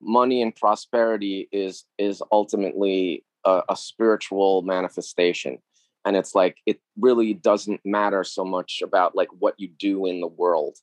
[0.00, 5.58] money and prosperity is, is ultimately a, a spiritual manifestation
[6.04, 10.20] and it's like it really doesn't matter so much about like what you do in
[10.20, 10.78] the world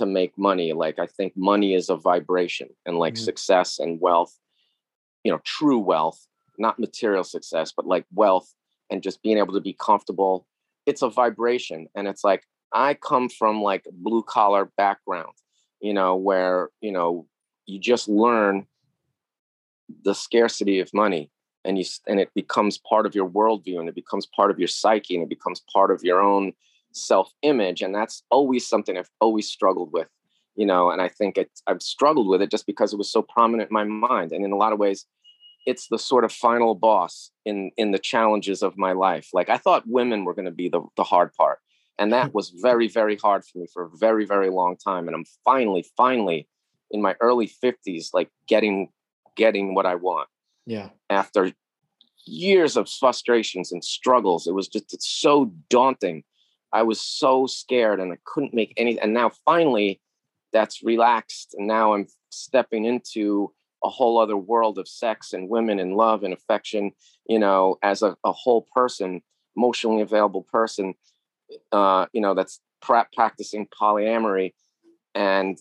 [0.00, 3.24] to make money like i think money is a vibration and like mm-hmm.
[3.24, 4.34] success and wealth
[5.24, 6.26] you know true wealth
[6.58, 8.54] not material success but like wealth
[8.88, 10.46] and just being able to be comfortable
[10.86, 15.34] it's a vibration and it's like i come from like blue collar background
[15.82, 17.26] you know where you know
[17.66, 18.66] you just learn
[20.02, 21.30] the scarcity of money
[21.62, 24.68] and you and it becomes part of your worldview and it becomes part of your
[24.68, 26.54] psyche and it becomes part of your own
[26.92, 27.82] self image.
[27.82, 30.08] And that's always something I've always struggled with,
[30.56, 33.22] you know, and I think it's, I've struggled with it just because it was so
[33.22, 34.32] prominent in my mind.
[34.32, 35.06] And in a lot of ways,
[35.66, 39.28] it's the sort of final boss in in the challenges of my life.
[39.32, 41.58] Like I thought women were going to be the, the hard part.
[41.98, 45.06] And that was very, very hard for me for a very, very long time.
[45.06, 46.48] And I'm finally, finally
[46.90, 48.88] in my early 50s, like getting
[49.36, 50.28] getting what I want.
[50.66, 50.88] Yeah.
[51.08, 51.52] After
[52.26, 54.46] years of frustrations and struggles.
[54.46, 56.24] It was just it's so daunting
[56.72, 58.98] I was so scared and I couldn't make any.
[58.98, 60.00] And now finally,
[60.52, 61.54] that's relaxed.
[61.56, 63.52] And now I'm stepping into
[63.84, 66.92] a whole other world of sex and women and love and affection,
[67.26, 69.22] you know, as a, a whole person,
[69.56, 70.94] emotionally available person,
[71.72, 74.52] uh, you know, that's pra- practicing polyamory.
[75.14, 75.58] And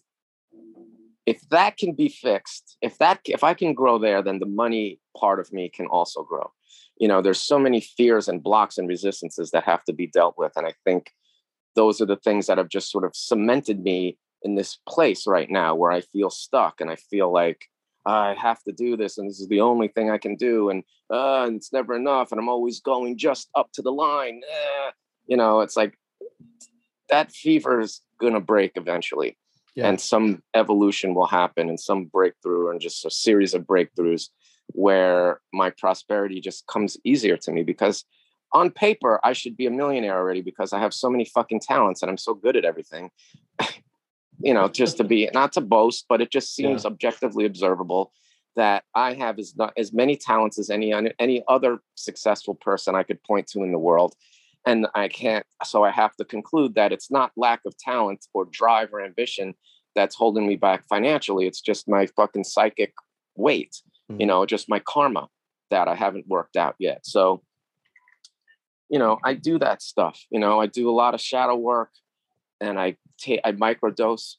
[1.26, 5.00] if that can be fixed, if that, if I can grow there, then the money
[5.17, 6.52] part of me can also grow
[7.00, 10.36] you know there's so many fears and blocks and resistances that have to be dealt
[10.38, 11.12] with and i think
[11.76, 15.50] those are the things that have just sort of cemented me in this place right
[15.50, 17.66] now where i feel stuck and i feel like
[18.06, 20.84] i have to do this and this is the only thing i can do and,
[21.12, 24.92] uh, and it's never enough and i'm always going just up to the line uh,
[25.26, 25.98] you know it's like
[27.10, 29.38] that fever is going to break eventually
[29.76, 29.88] yeah.
[29.88, 34.30] and some evolution will happen and some breakthrough and just a series of breakthroughs
[34.74, 38.06] where my prosperity just comes easier to me because
[38.54, 42.02] on paper I should be a millionaire already because I have so many fucking talents
[42.02, 43.12] and I'm so good at everything.
[44.40, 46.90] you know, just to be not to boast, but it just seems yeah.
[46.90, 48.12] objectively observable
[48.56, 53.04] that I have as not as many talents as any any other successful person I
[53.04, 54.16] could point to in the world.
[54.66, 58.46] And I can't, so I have to conclude that it's not lack of talent or
[58.46, 59.54] drive or ambition
[59.96, 61.48] that's holding me back financially.
[61.48, 62.94] It's just my fucking psychic
[63.36, 64.28] weight you mm-hmm.
[64.28, 65.30] know, just my karma.
[65.69, 67.06] that I haven't worked out yet.
[67.06, 67.43] So,
[68.89, 70.26] you know, I do that stuff.
[70.32, 71.91] You know, I do a lot of shadow work,
[72.60, 74.36] and I take I microdose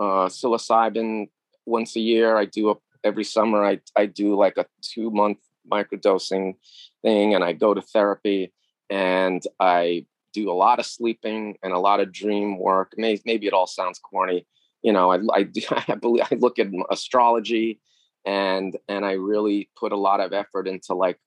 [0.00, 1.28] uh, psilocybin
[1.66, 2.36] once a year.
[2.36, 3.64] I do a every summer.
[3.64, 5.38] I I do like a two month
[5.70, 6.54] microdosing
[7.02, 8.52] thing, and I go to therapy,
[8.88, 12.92] and I do a lot of sleeping and a lot of dream work.
[12.96, 14.46] Maybe, maybe it all sounds corny.
[14.82, 17.80] You know, I I, do, I believe I look at astrology,
[18.26, 21.18] and and I really put a lot of effort into like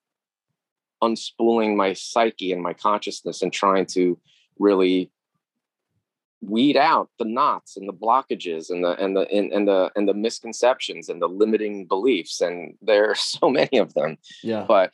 [1.02, 4.20] unspooling my psyche and my consciousness and trying to
[4.60, 5.10] really
[6.42, 10.08] weed out the knots and the blockages and the and the and, and the and
[10.08, 14.66] the misconceptions and the limiting beliefs and there are so many of them Yeah.
[14.68, 14.92] but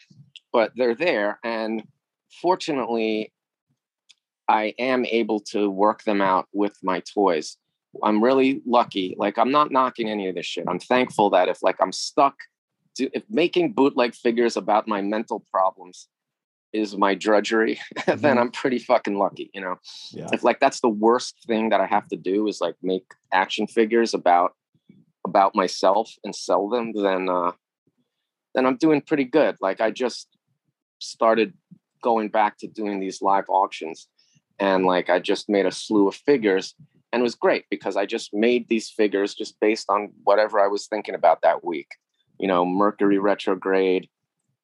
[0.53, 1.83] but they're there and
[2.41, 3.31] fortunately
[4.47, 7.57] i am able to work them out with my toys
[8.03, 11.61] i'm really lucky like i'm not knocking any of this shit i'm thankful that if
[11.63, 12.35] like i'm stuck
[12.95, 16.07] to, if making bootleg figures about my mental problems
[16.73, 18.37] is my drudgery then Mhm.
[18.37, 19.75] i'm pretty fucking lucky you know
[20.11, 20.27] yeah.
[20.33, 23.65] if like that's the worst thing that I have to do is like make action
[23.67, 24.53] figures about
[25.25, 27.51] about myself and sell them, then uh
[28.53, 29.55] then I'm doing pretty good.
[29.59, 30.27] Like I just
[30.99, 31.53] started
[32.03, 34.07] going back to doing these live auctions
[34.59, 36.75] and like I just made a slew of figures
[37.15, 40.67] and it was great because I just made these figures just based on whatever I
[40.67, 41.87] was thinking about that week.
[42.37, 44.09] You know, Mercury retrograde,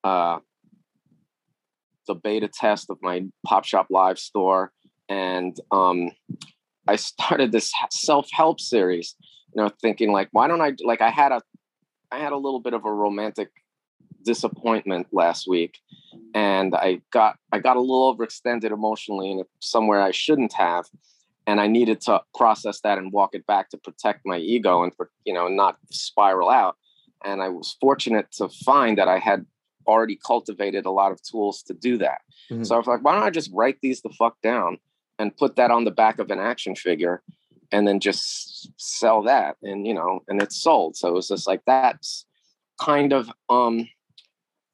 [0.03, 0.39] uh
[2.07, 4.73] the beta test of my Pop Shop Live store,
[5.07, 6.11] and um,
[6.89, 9.15] I started this self help series.
[9.55, 10.99] You know, thinking like, why don't I like?
[10.99, 11.41] I had a,
[12.11, 13.47] I had a little bit of a romantic
[14.25, 15.77] disappointment last week,
[16.35, 20.85] and I got I got a little overextended emotionally in somewhere I shouldn't have,
[21.51, 24.95] and I needed to process that and walk it back to protect my ego and
[24.95, 26.77] for you know not spiral out.
[27.25, 29.45] And I was fortunate to find that I had
[29.85, 32.21] already cultivated a lot of tools to do that.
[32.49, 32.65] Mhm.
[32.65, 34.77] So I was like, why don't I just write these the fuck down
[35.19, 37.21] and put that on the back of an action figure
[37.73, 40.95] and then just sell that and you know and it's sold.
[40.95, 42.25] So it was just like that's
[42.79, 43.89] kind of um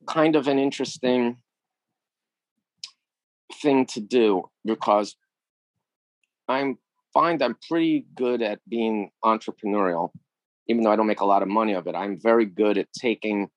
[0.05, 1.37] kind of an interesting
[3.63, 5.15] thing to do because
[6.47, 6.77] I'm
[7.13, 10.11] find I'm pretty good at being entrepreneurial
[10.67, 11.95] even though I don't make a lot of money of it.
[11.95, 13.49] I'm very good at taking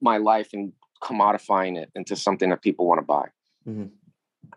[0.00, 3.28] my life and commodifying it into something that people want to buy.
[3.66, 3.90] Mhm.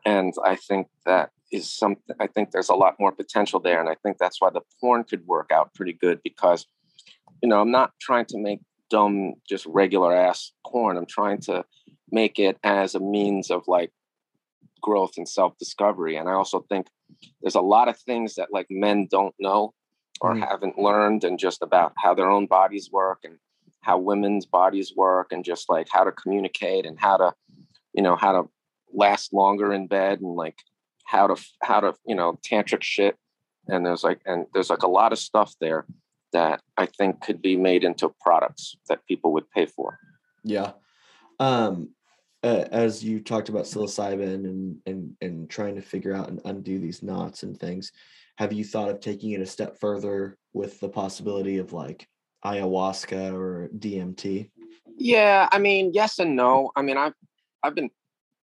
[0.05, 3.79] And I think that is something, I think there's a lot more potential there.
[3.79, 6.67] And I think that's why the porn could work out pretty good because,
[7.41, 10.97] you know, I'm not trying to make dumb, just regular ass porn.
[10.97, 11.65] I'm trying to
[12.11, 13.91] make it as a means of like
[14.85, 16.15] growth and self discovery.
[16.15, 16.85] And I also think
[17.41, 19.73] there's a lot of things that like men don't know
[20.21, 20.47] or Mhm.
[20.47, 23.37] haven't learned and just about how their own bodies work and
[23.81, 27.33] how women's bodies work and just like how to communicate and how to
[27.93, 28.43] you know how to
[28.93, 30.59] last longer in bed and like
[31.13, 31.35] how to
[31.69, 33.15] how to you know tantric shit
[33.71, 35.85] and there's like and there's like a lot of stuff there
[36.31, 39.89] that i think could be made into products that people would pay for
[40.43, 40.71] Yeah.
[41.39, 41.89] Um,
[42.45, 46.79] uh, as you talked about psilocybin and and and trying to figure out and undo
[46.79, 47.91] these knots and things,
[48.37, 52.07] have you thought of taking it a step further with the possibility of like
[52.45, 54.51] ayahuasca or DMT?
[54.97, 57.13] yeah i mean yes and no i mean i've
[57.63, 57.89] i've been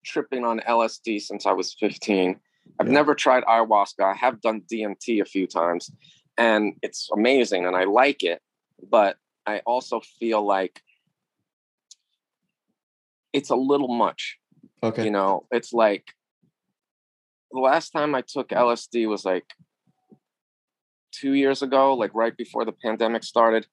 [0.05, 2.39] tripping on lsd since i was 15
[2.79, 2.93] i've Yeah.
[2.93, 5.91] never tried ayahuasca i have done dmt a few times
[6.37, 8.41] and it's amazing and i like it
[8.89, 10.81] but i also feel like
[13.33, 14.37] it's a little much
[14.83, 15.05] Okay.
[15.05, 15.47] you know?
[15.51, 16.13] It's like
[17.51, 19.45] the last time i took lsd was like
[21.11, 23.65] two years ago like right before the pandemic started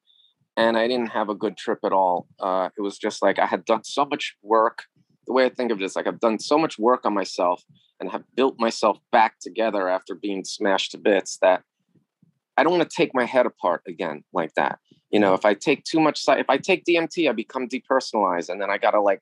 [0.56, 2.26] and i didn't have a good trip at all.
[2.38, 4.84] Uh, it was just like i had done so much work.
[5.26, 7.64] The way i think of it is like i've done so much work on myself
[8.00, 11.62] and have built myself back together after being smashed to bits that
[12.56, 14.78] i don't want to take my head apart again like that.
[15.10, 18.60] You know if i take too much if i take dmt i become depersonalized and
[18.60, 19.20] then i gotta like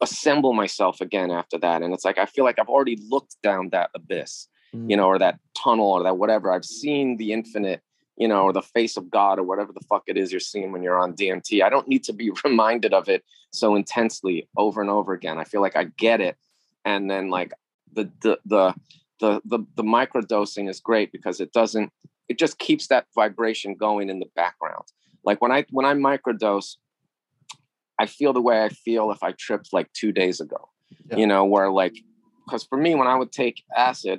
[0.00, 3.68] assemble myself again after that and it's like i feel like i've already looked down
[3.70, 4.88] that abyss Mhm.
[4.90, 6.52] you know or that tunnel or that whatever.
[6.52, 7.82] I've seen the infinite
[8.16, 10.70] you know or the face of god or whatever the fuck it is you're seeing
[10.70, 14.80] when you're on dmt i don't need to be reminded of it so intensely over
[14.80, 15.38] and over again.
[15.38, 16.36] I feel like i get it
[16.84, 17.52] and then like
[17.92, 18.74] the the the
[19.18, 21.90] the the, the microdosing is great because it doesn't
[22.28, 24.84] it just keeps that vibration going in the background.
[25.24, 26.76] Like when i when i microdose
[28.02, 30.62] i feel the way i feel if i tripped like two days ago
[31.10, 31.18] Yeah.
[31.20, 31.96] you know where like
[32.44, 34.18] because for me when i would take acid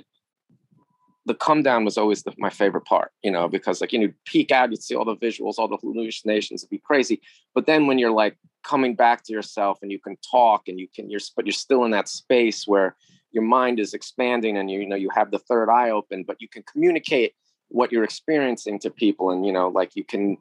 [1.25, 4.11] the come down was always the, my favorite part, you know, because like you know,
[4.25, 7.21] peek out, you'd see all the visuals, all the hallucinations, it'd be crazy.
[7.53, 10.87] But then when you're like coming back to yourself and you can talk and you
[10.93, 12.95] can you're but you're still in that space where
[13.31, 16.37] your mind is expanding and you, you know you have the third eye open, but
[16.39, 17.33] you can communicate
[17.69, 20.37] what you're experiencing to people and you know like you can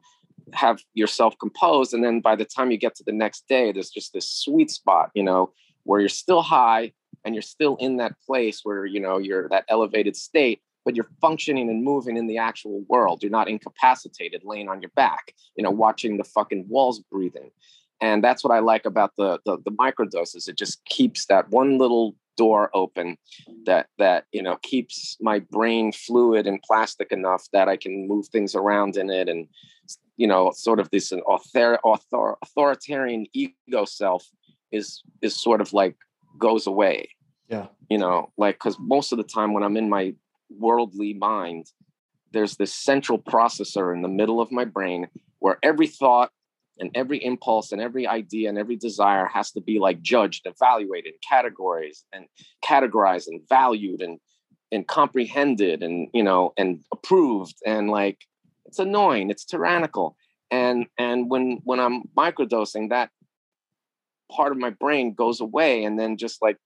[0.53, 3.89] have yourself composed and then by the time you get to the next day there's
[3.89, 5.51] just this sweet spot you know
[5.83, 6.91] where you're still high
[7.23, 11.09] and you're still in that place where you know you're that elevated state but you're
[11.19, 13.21] functioning and moving in the actual world.
[13.21, 17.51] You're not incapacitated laying on your back you know watching the fucking walls breathing.
[17.99, 20.47] And that's what i like about the the, the microdoses.
[20.47, 23.17] It just keeps that one little door open
[23.65, 28.27] that that you know keeps my brain fluid and plastic enough that I can move
[28.27, 29.47] things around in it and
[30.17, 34.27] you know sort of this an author, author, authoritarian ego self
[34.71, 35.95] is is sort of like
[36.37, 37.09] goes away
[37.49, 37.67] Yeah.
[37.89, 40.13] you know like because most of the time when i'm in my
[40.49, 41.65] worldly mind
[42.31, 45.07] there's this central processor in the middle of my brain
[45.39, 46.31] where every thought
[46.81, 51.13] and every impulse and every idea and every desire has to be like judged evaluated
[51.27, 52.25] categories and
[52.65, 54.19] categorized and valued and
[54.71, 58.17] and comprehended and you know and approved and like
[58.65, 60.17] it's annoying it's tyrannical.
[60.49, 63.09] And and when when i'm microdosing that
[64.29, 66.57] part of my brain goes away and then just like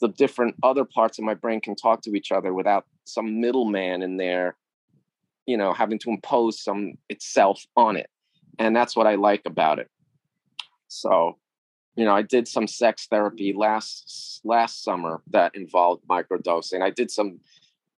[0.00, 4.02] the different other parts of my brain can talk to each other without some middleman
[4.02, 4.56] in there
[5.46, 8.08] you know having to impose some itself on it
[8.58, 9.90] and that's what i like about it.
[10.88, 11.38] So
[11.96, 16.82] you know i did some sex therapy last last summer that involved microdosing.
[16.82, 17.40] I did some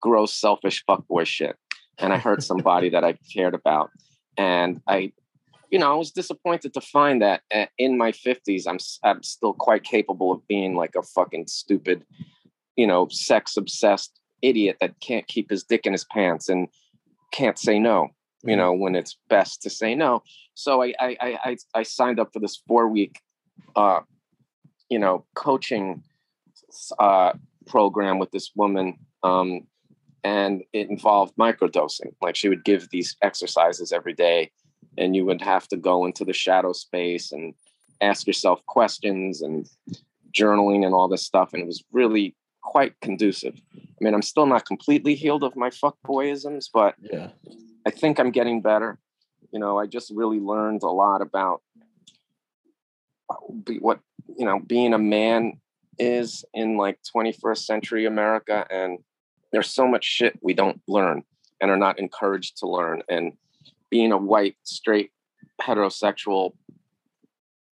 [0.01, 1.55] gross selfish fuckboy shit
[1.97, 3.89] and i hurt somebody that i cared about.
[4.37, 5.11] And i
[5.71, 9.53] you know i was disappointed to find that uh, in my 50s i'm i'm still
[9.53, 12.03] quite capable of being like a fucking stupid
[12.75, 16.67] you know sex obsessed idiot that can't keep his dick in his pants and
[17.31, 18.09] can't say no
[18.43, 20.23] you know when it's best to say no
[20.57, 23.21] so i i i i, I signed up for this four week
[23.75, 23.99] uh
[24.89, 26.03] you know coaching
[26.99, 27.33] uh
[27.67, 29.67] program with this woman um
[30.23, 34.51] and it involved microdosing like she would give these exercises every day
[34.97, 37.53] and you would have to go into the shadow space and
[38.01, 39.69] ask yourself questions and
[40.31, 44.47] journaling and all this stuff and it was really quite conducive i mean i'm still
[44.47, 47.29] not completely healed of my fuckboyisms but Yeah.
[47.87, 48.99] I think I'm getting better.
[49.57, 51.63] You know, I just really learned a lot about
[53.79, 53.99] what
[54.37, 55.59] you know being a man
[55.97, 58.99] is in like 21st century America, and
[59.51, 61.23] there's so much shit we don't learn
[61.59, 63.01] and are not encouraged to learn.
[63.09, 63.33] And
[63.89, 65.09] being a white, straight,
[65.59, 66.51] heterosexual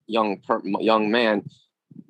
[0.08, 1.44] young per, young man,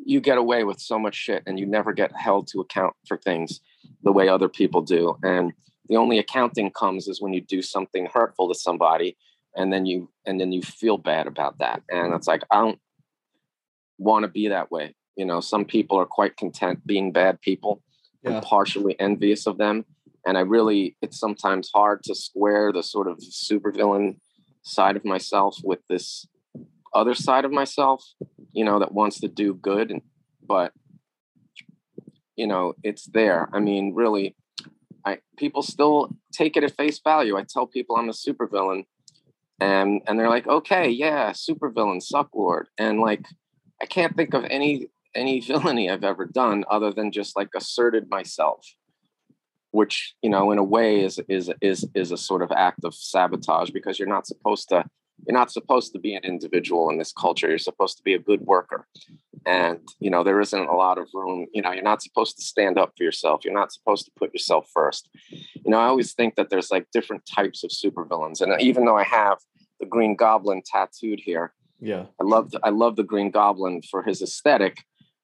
[0.02, 3.18] you get away with so much shit, and you never get held to account for
[3.18, 3.60] things
[4.02, 5.18] the way other people do.
[5.22, 5.52] And
[5.90, 9.18] the only accounting comes is when you do something hurtful to somebody
[9.56, 11.82] and then you and then you feel bad about that.
[11.88, 12.78] And it's like i don't
[13.98, 15.40] want to be that way you know?
[15.40, 17.82] Some people are quite content being bad people.
[18.22, 18.36] Yeah.
[18.36, 19.84] i'm partially envious of them.
[20.26, 24.18] And i really it's sometimes hard to square the sort of supervillain
[24.62, 26.26] side of myself with this
[26.94, 28.04] other side of myself
[28.52, 30.02] you know that wants to do good and
[30.42, 30.72] but
[32.36, 33.48] you know it's there.
[33.52, 34.36] I mean really
[35.04, 37.36] I people still take it at face value.
[37.36, 38.86] I tell people I'm a supervillain,
[39.60, 40.98] and and they're like, okay, mm.
[40.98, 43.26] yeah, supervillain, SuckLord, and like
[43.82, 48.08] I can't think of any any villainy I've ever done other than just like asserted
[48.10, 48.66] myself,
[49.70, 52.94] which you know in a way is is is is a sort of act of
[52.94, 54.84] sabotage because you're not supposed to
[55.26, 57.48] you're not supposed to be an individual in this culture.
[57.48, 58.86] You're supposed to be a good worker.
[59.44, 61.46] And, you know, there isn't a lot of room.
[61.52, 63.44] You know, you're not supposed to stand up for yourself.
[63.44, 65.08] You're not supposed to put yourself first.
[65.30, 68.40] You know, I always think that there's like different types of supervillains.
[68.40, 69.38] And even though I have
[69.80, 72.06] the Green Goblin tattooed here, Yeah.
[72.20, 74.78] I love I love the Green Goblin for his aesthetic,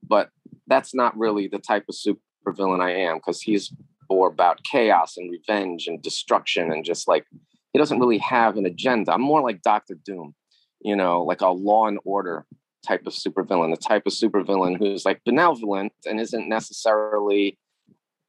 [0.07, 0.29] but
[0.67, 3.73] that's not really the type of supervillain I am because he's
[4.11, 7.25] more about chaos and revenge and destruction and just like
[7.73, 9.13] he doesn't really have an agenda.
[9.13, 10.35] I'm more like Doctor Doom,
[10.81, 12.47] you know, like a Law and Order
[12.87, 17.59] type of supervillain, the type of supervillain who's like benevolent and isn't necessarily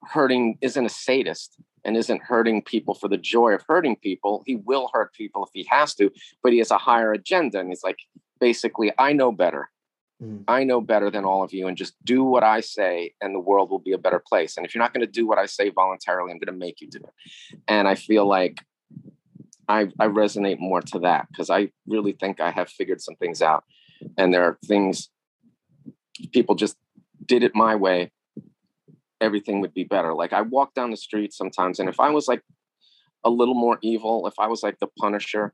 [0.04, 4.44] hurting, isn't a sadist and isn't hurting people for the joy of hurting people.
[4.46, 7.60] He will hurt people if he has to, but he has a higher agenda.
[7.60, 7.98] And he's like,
[8.40, 9.70] basically, I know better.
[10.22, 10.44] Mhm.
[10.48, 13.40] I know better than all of you, and just do what I say, and the
[13.40, 14.56] world will be a better place.
[14.56, 16.80] And if you're not going to do what I say voluntarily, I'm going to make
[16.80, 17.60] you do it.
[17.68, 18.60] And I feel like
[19.68, 23.42] I, I resonate more to that because I really think I have figured some things
[23.42, 23.64] out.
[24.18, 25.10] And there are things
[26.32, 26.78] people just
[27.26, 28.12] did it my way
[29.24, 30.14] everything would be better.
[30.14, 32.44] Like I walk down the street sometimes, and if I was like
[33.24, 35.54] a little more evil, if I was like the Punisher,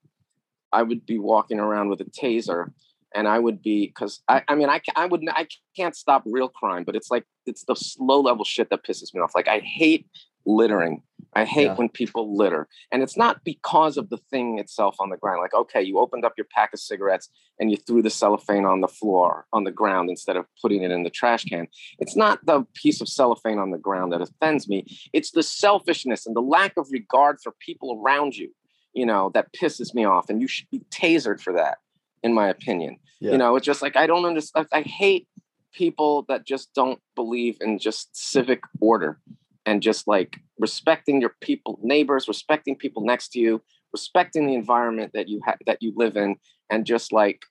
[0.73, 2.71] I would be walking around with a taser,
[3.13, 6.49] and I would be because I, I mean, I, I would, I can't stop real
[6.49, 9.33] crime, but it's like it's the slow level shit that pisses me off.
[9.35, 10.07] Like I hate
[10.55, 11.03] littering.
[11.33, 11.75] I hate Yeah.
[11.75, 12.67] when people litter.
[12.91, 15.41] And it's not because of the thing itself on the ground.
[15.41, 17.29] Like, okay, you opened up your pack of cigarettes
[17.59, 20.91] and you threw the cellophane on the floor, on the ground, instead of putting it
[20.91, 21.67] in the trash can.
[21.99, 24.85] It's not the piece of cellophane on the ground that offends me.
[25.13, 28.51] It's the selfishness and the lack of regard for people around you,
[28.93, 30.29] you know, that pisses me off.
[30.29, 31.77] And you should be tasered for that,
[32.23, 32.97] in my opinion.
[33.19, 33.33] Yeah.
[33.33, 34.67] You know, it's just like, I don't understand.
[34.71, 35.27] I hate
[35.73, 39.19] people that just don't believe in just civic order
[39.65, 43.61] and just like respecting your people neighbors respecting people next to you
[43.93, 46.35] respecting the environment that you have that you live in
[46.69, 47.43] and just like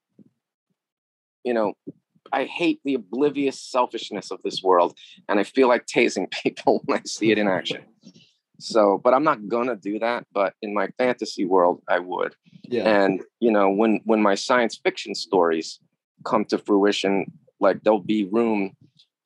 [1.45, 1.73] you know
[2.33, 4.97] i hate the oblivious selfishness of this world
[5.29, 7.83] and i feel like tasing people when i see it in action
[8.61, 12.35] so but i'm not gonna do that but in my fantasy world i would
[12.65, 13.03] yeah.
[13.03, 15.81] and you know when when my science fiction stories
[16.25, 17.31] come to fruition
[17.61, 18.77] like there'll be room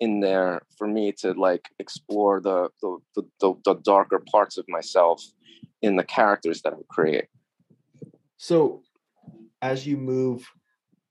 [0.03, 4.64] in there for me to like explore the the the, the, the darker parts of
[4.68, 5.22] myself
[5.80, 7.28] in the characters that i create
[8.36, 8.82] So
[9.70, 10.38] as you move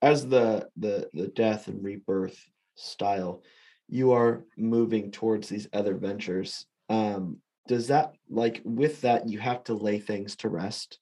[0.01, 2.37] as the the the death and rebirth
[2.75, 3.43] style,
[3.87, 6.65] you are moving towards these other ventures.
[6.89, 7.37] Um
[7.67, 8.07] does that
[8.41, 10.99] like with that you have to lay things to rest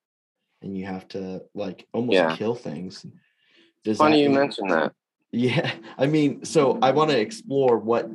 [0.62, 2.36] and you have to like almost Yeah.
[2.38, 2.94] kill things.
[3.84, 4.94] Does funny you mentioned that
[5.32, 8.10] Yeah, I mean, so I want to explore what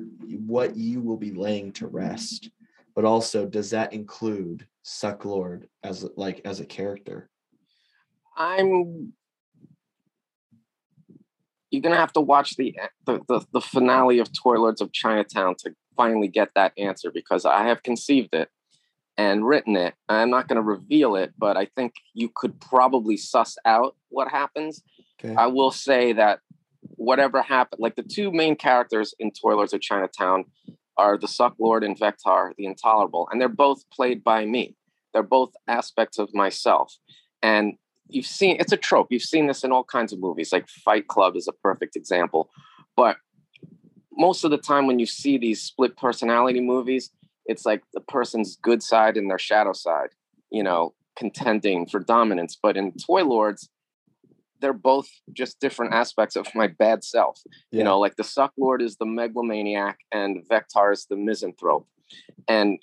[0.46, 2.50] what you will be laying to rest,
[2.94, 7.30] but also does that include SuckLord as like as a character?
[8.36, 9.12] i'm
[11.70, 15.54] you're gonna have to watch the the, the, the finale of toy lords of chinatown
[15.58, 18.48] to finally get that answer because i have conceived it
[19.16, 23.16] and written it i'm not going to reveal it but i think you could probably
[23.16, 24.82] suss out what happens
[25.24, 25.34] Okay.
[25.36, 26.40] I will say that
[27.04, 30.44] whatever happened, like the two main characters in Toy Lords of Chinatown
[30.96, 34.76] are the SuckLord and Vectar, the Intolerable, and they're both played by me.
[35.12, 36.96] They're both aspects of myself.
[37.42, 37.74] And
[38.08, 39.08] you've seen it's a trope.
[39.10, 42.50] You've seen this in all kinds of movies, like Fight Club is a perfect example.
[42.96, 43.16] But
[44.12, 47.10] most of the time when you see these split personality movies,
[47.46, 50.10] it's like the person's good side and their shadow side,
[50.50, 52.56] you know, contending for dominance.
[52.60, 53.68] But in Toy Lords,
[54.60, 57.40] they're both just different aspects of my bad self.
[57.70, 57.78] Yeah.
[57.78, 61.86] You know, like the SuckLord is the megalomaniac and Vectar is the misanthrope.
[62.48, 62.78] And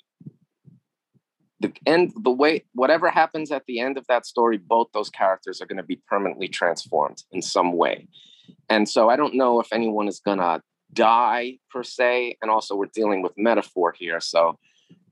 [1.60, 5.60] the end, the way, whatever happens at the end of that story, both those characters
[5.60, 8.08] are going to be permanently transformed in some way.
[8.68, 10.60] And so I don't know if anyone is going to
[10.92, 12.36] die per se.
[12.42, 14.20] And also, we're dealing with metaphor here.
[14.20, 14.58] So,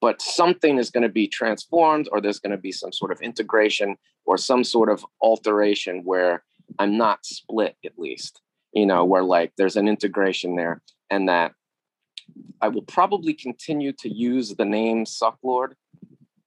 [0.00, 3.20] but something is going to be transformed, or there's going to be some sort of
[3.20, 6.42] integration or some sort of alteration where
[6.80, 8.40] I'm not split, at least,
[8.72, 11.52] you know, where like there's an integration there, and that
[12.62, 15.74] I will probably continue to use the name SuckLord,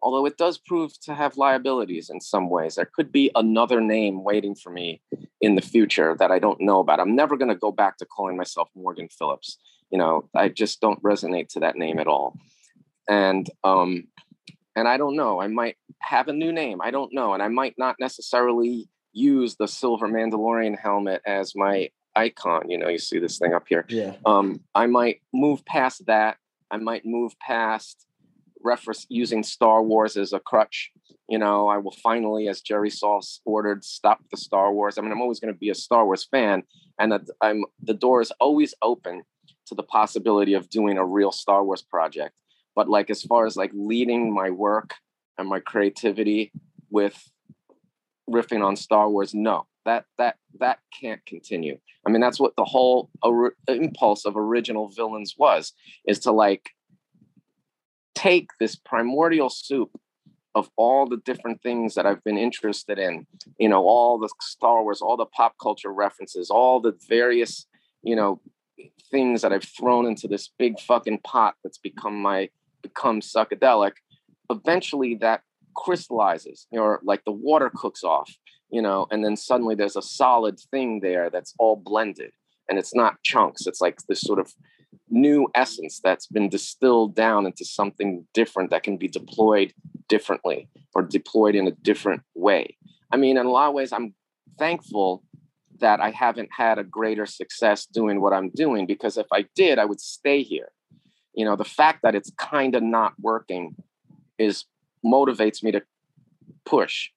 [0.01, 2.75] although it does prove to have liabilities in some ways.
[2.75, 5.03] There could be another name waiting for me
[5.39, 6.99] in the future that I don't know about.
[6.99, 9.59] I'm never going to go back to calling myself Morgan Phillips.
[9.91, 12.39] You know, I just don't resonate to that name at all.
[13.07, 14.07] And um,
[14.75, 15.39] and I don't know.
[15.39, 16.81] I might have a new name.
[16.81, 21.89] I don't know, and I might not necessarily use the silver Mandalorian helmet as my
[22.15, 22.69] icon.
[22.69, 24.15] You know, you see this thing up here Yeah.
[24.25, 26.37] um, I might move past that.
[26.71, 28.05] I might move past
[28.63, 30.91] reference using Star Wars as a crutch.
[31.29, 34.97] You know, I will finally, as Jerry Saltz ordered, stop the Star Wars.
[34.97, 36.63] I mean, I'm always going to be a Star Wars fan,
[36.99, 39.23] and that I'm the door is always open
[39.67, 42.35] to the possibility of doing a real Star Wars project.
[42.75, 44.95] But like as far as like leading my work
[45.37, 46.51] and my creativity
[46.89, 47.21] with
[48.29, 51.77] riffing on Star Wars, no, that that that can't continue.
[52.05, 55.73] I mean, that's what the whole or- impulse of original villains was,
[56.07, 56.69] is to like
[58.15, 59.91] take this primordial soup
[60.55, 63.25] of all the different things that I've been interested in,
[63.57, 67.65] you know, all the Star Wars, all the pop culture references, all the various,
[68.03, 68.39] you know,
[69.09, 72.49] things that I've thrown into this big fucking pot that's become my
[72.81, 73.93] become psychedelic.
[74.49, 75.41] Eventually that
[75.75, 78.31] crystallizes, or like the water cooks off,
[78.69, 82.31] you know, and then suddenly there's a solid thing there that's all blended
[82.69, 83.67] and it's not chunks.
[83.67, 84.53] It's like this sort of
[85.09, 89.73] new essence that's been distilled down into something different that can be deployed
[90.07, 92.77] differently or deployed in a different way.
[93.11, 94.13] I mean, in a lot of ways, I'm
[94.57, 95.23] thankful
[95.79, 99.79] that I haven't had a greater success doing what I'm doing because if I did,
[99.79, 100.71] I would stay here.
[101.33, 103.75] you know the fact that it's kind of not working
[104.37, 104.65] is
[105.03, 105.81] motivates me to
[106.65, 107.09] push.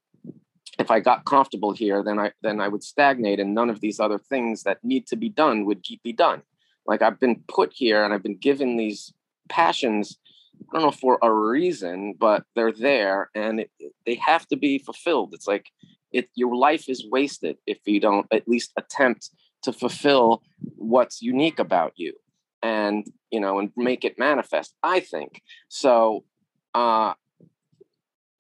[0.79, 3.99] If i got comfortable here then i then i would stagnate and none of these
[3.99, 6.43] other things that need to be done would be done.
[6.87, 9.13] Like i've been put here and i've been given these
[9.49, 10.19] passions
[10.71, 13.71] i don't know for a reason but they're there and it,
[14.05, 15.31] they have to be fulfilled.
[15.33, 15.71] It's like
[16.13, 19.31] it your life is wasted if you don't at least attempt
[19.63, 20.43] to fulfill
[20.77, 22.15] what's unique about you
[22.63, 25.43] and you know and make it manifest i think.
[25.69, 26.25] So
[26.75, 27.15] uh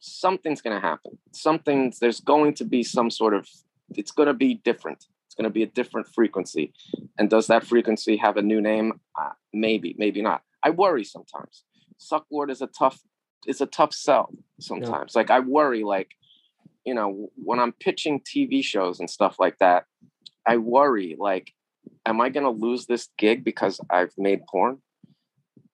[0.06, 1.18] something's going to happen.
[1.32, 3.48] Something there's going to be some sort of
[3.90, 5.06] it's going to be different.
[5.26, 6.72] It's going to be a different frequency.
[7.18, 9.00] And does that frequency have a new name?
[9.18, 10.42] Uh, maybe maybe not.
[10.62, 11.64] I worry sometimes.
[11.98, 13.00] SuckLord is a tough
[13.46, 14.30] is a tough sell
[14.60, 15.14] sometimes.
[15.14, 16.10] Like i worry like
[16.84, 19.86] you know when i'm pitching tv shows and stuff like that
[20.46, 21.52] i worry like
[22.06, 24.78] am i going to lose this gig because i've made porn?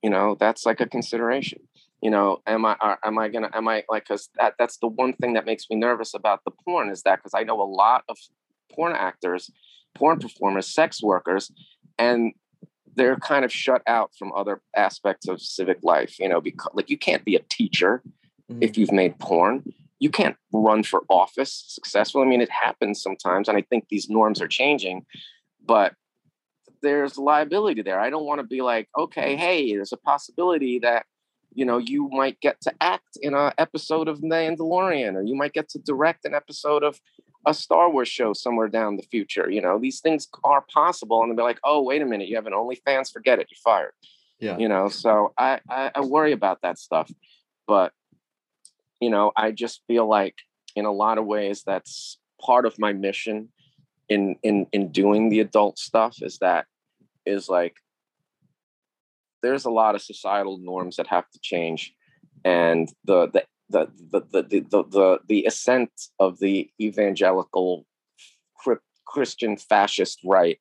[0.02, 1.60] You know that's like a consideration
[2.02, 4.88] you know am i are, am i gonna am i like because that that's the
[4.88, 7.64] one thing that makes me nervous about the porn is that because i know a
[7.64, 8.18] lot of
[8.72, 9.50] porn actors
[9.94, 11.50] porn performers sex workers
[11.98, 12.32] and
[12.94, 16.90] they're kind of shut out from other aspects of civic life you know because like
[16.90, 18.02] you can't be a teacher
[18.60, 18.80] if mm-hmm.
[18.80, 19.62] you've made porn.
[19.98, 22.22] You can't run for office successful.
[22.22, 25.06] I mean it happens sometimes and i think these norms are changing
[25.64, 25.94] but
[26.82, 28.00] there's liability there.
[28.00, 31.06] I don't want to be like okay hey there's a possibility that
[31.54, 35.52] you know you might get to act in an episode of mandalorian or you might
[35.52, 37.00] get to direct an episode of
[37.46, 41.30] a star wars show somewhere down the future you know these things are possible and
[41.30, 43.92] they'll be like oh wait a minute you have an onlyfans forget it you're fired
[44.38, 44.56] Yeah.
[44.58, 47.10] you know so I, I i worry about that stuff
[47.66, 47.92] but
[49.00, 50.36] you know i just feel like
[50.76, 53.48] in a lot of ways that's part of my mission
[54.08, 56.66] in in in doing the adult stuff is that
[57.26, 57.76] is like
[59.42, 61.94] there's a lot of societal norms that have to change
[62.44, 67.86] and the the the the the the, the, the, the ascent of the evangelical
[69.06, 70.58] christian fascist right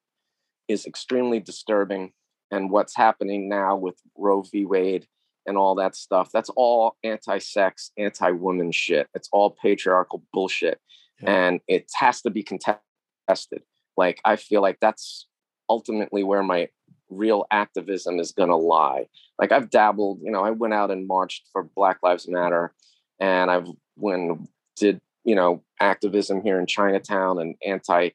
[0.68, 2.12] is extremely disturbing
[2.52, 4.66] and what's happening now with roe v.
[4.66, 5.08] Wade
[5.46, 9.08] and all that stuff that's all anti-sex anti-woman shit.
[9.14, 10.80] It's all patriarchal bullshit
[11.22, 11.32] Yeah.
[11.32, 13.64] and it has to be contested.
[13.98, 15.28] Like i feel like that's
[15.70, 16.68] ultimately where my
[17.12, 19.06] real activism is going to lie.
[19.42, 22.74] Like i've dabbled you know i went out and marched for black lives matter
[23.20, 24.48] and i've when
[24.78, 28.12] did you know activism here in chinatown and anti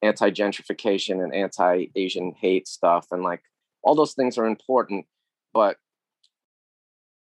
[0.00, 3.42] anti gentrification and anti asian hate stuff and like
[3.82, 5.04] all those things are important
[5.52, 5.76] but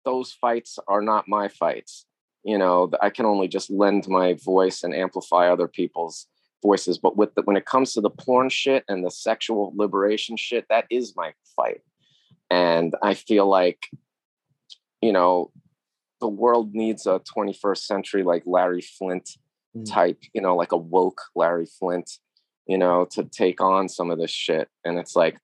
[0.04, 2.06] those fights are not my fights.
[2.42, 6.26] You know i can only just lend my voice and amplify other people's
[6.62, 10.36] voices but with the, when it comes to the porn shit and the sexual liberation
[10.36, 11.80] shit that is my fight.
[12.50, 13.88] And i feel like
[15.00, 15.52] you know
[16.20, 19.30] the world needs a 21st century like larry flynt
[19.76, 19.90] Mm.
[19.90, 22.10] type you know like a woke larry flynt
[22.66, 24.68] you know to take on some of this shit.
[24.84, 25.38] And it's like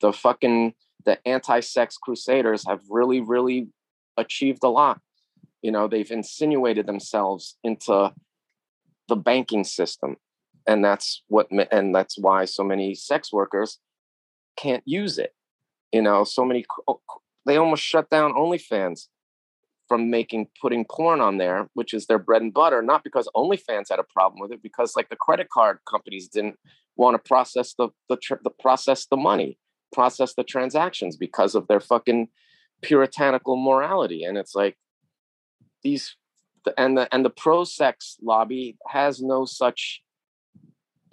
[0.00, 3.68] the fucking the anti-sex crusaders have really really
[4.16, 5.00] achieved a lot.
[5.62, 8.12] You know they've insinuated themselves into
[9.08, 10.16] the banking system
[10.66, 13.78] and that's what and that's why so many sex workers
[14.56, 15.34] can't use it
[15.92, 17.00] you know so many oh,
[17.46, 19.08] they almost shut down onlyfans
[19.88, 23.90] from making putting porn on there which is their bread and butter not because onlyfans
[23.90, 26.58] had a problem with it because like the credit card companies didn't
[26.96, 29.58] want to process the the, the process the money
[29.92, 32.28] process the transactions because of their fucking
[32.82, 34.76] puritanical morality and it's like
[35.82, 36.16] these
[36.78, 40.02] and the and the pro sex lobby has no such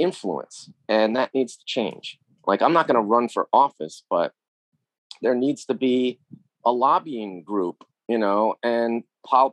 [0.02, 4.34] influence and that needs to change like i'm not going to run for office but
[5.22, 6.20] there needs to be
[6.66, 9.04] a lobbying group you know and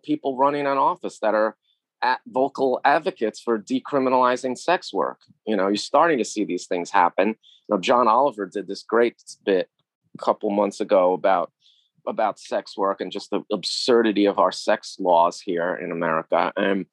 [0.03, 1.57] people running on office that are
[2.03, 6.91] at vocal advocates for decriminalizing sex work you know you're starting to see these things
[6.91, 7.35] happen you
[7.69, 9.69] know john oliver did this great bit
[10.19, 11.53] a couple months ago about
[12.09, 16.53] about sex work and just the absurdity of our sex laws here in America.
[16.57, 16.87] And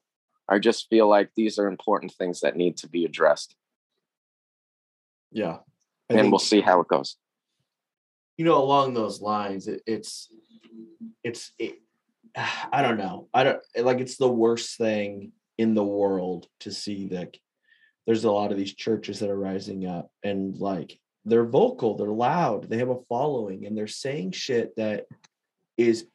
[0.48, 3.56] I just feel like these are important things that need to be addressed.
[5.32, 5.58] Yeah.
[6.10, 7.18] I and think, we'll see how it goes.
[8.38, 10.30] you know, along those lines, it, it's,
[11.24, 11.80] it's, it,
[12.72, 13.28] I don't know.
[13.34, 17.38] I don't like it's the worst thing in the world to see that
[18.06, 22.08] there's a lot of these churches that are rising up and like they're vocal, they're
[22.08, 25.06] loud, they have a following, and they're saying shit that
[25.78, 26.06] is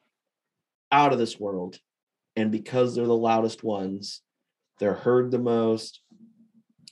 [0.91, 1.77] out of this world.
[2.35, 4.21] And because they're the loudest ones,
[4.79, 6.01] they're heard the most.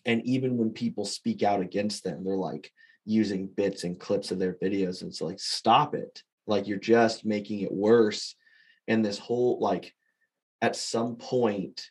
[0.06, 2.72] And even when people speak out against them, they're like
[3.06, 5.02] using bits and clips of their videos.
[5.02, 6.24] And it's like, stop it.
[6.48, 8.36] like you're just making it worse
[8.88, 9.94] and this whole like
[10.62, 11.90] at some point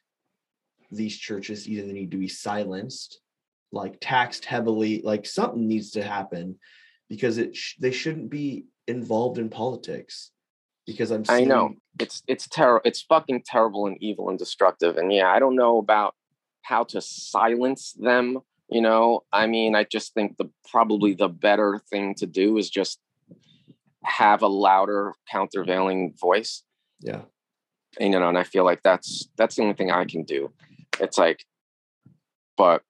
[0.90, 3.20] these churches either need to be silenced
[3.72, 6.58] like taxed heavily like something needs to happen
[7.08, 10.32] because it sh- they shouldn't be involved in politics
[10.88, 12.80] because i'm I know it's it's terrible.
[12.84, 14.96] It's fucking terrible and evil and destructive.
[14.96, 16.14] And yeah, I don't know about
[16.62, 18.38] how to silence them.
[18.70, 22.70] You know, I mean, I just think the probably the better thing to do is
[22.70, 23.00] just
[24.04, 26.62] have a louder countervailing voice.
[27.00, 27.22] yeah
[28.00, 30.52] And, you know, and I feel like that's that's the only thing I can do.
[31.00, 31.44] It's like,
[32.56, 32.82] but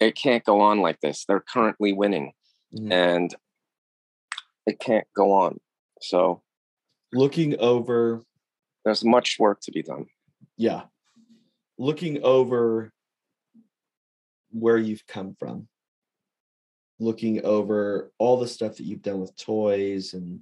[0.00, 1.24] it can't go on like this.
[1.26, 2.32] They're currently winning,
[2.74, 2.90] Mhm.
[2.92, 3.34] and
[4.66, 5.60] it can't go on.
[6.00, 6.42] So
[7.14, 8.22] looking over
[8.84, 10.06] there's much work to be done.
[10.56, 10.82] yeah.
[11.78, 12.92] Looking over
[14.52, 15.66] where you've come from.
[17.00, 20.40] Looking over all the stuff that you've done with toys and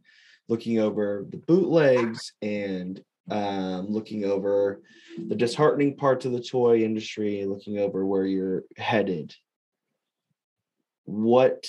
[0.48, 4.82] looking over the bootlegs and um, looking over
[5.28, 9.34] the disheartening parts of the toy industry looking over where you're headed.
[11.04, 11.66] What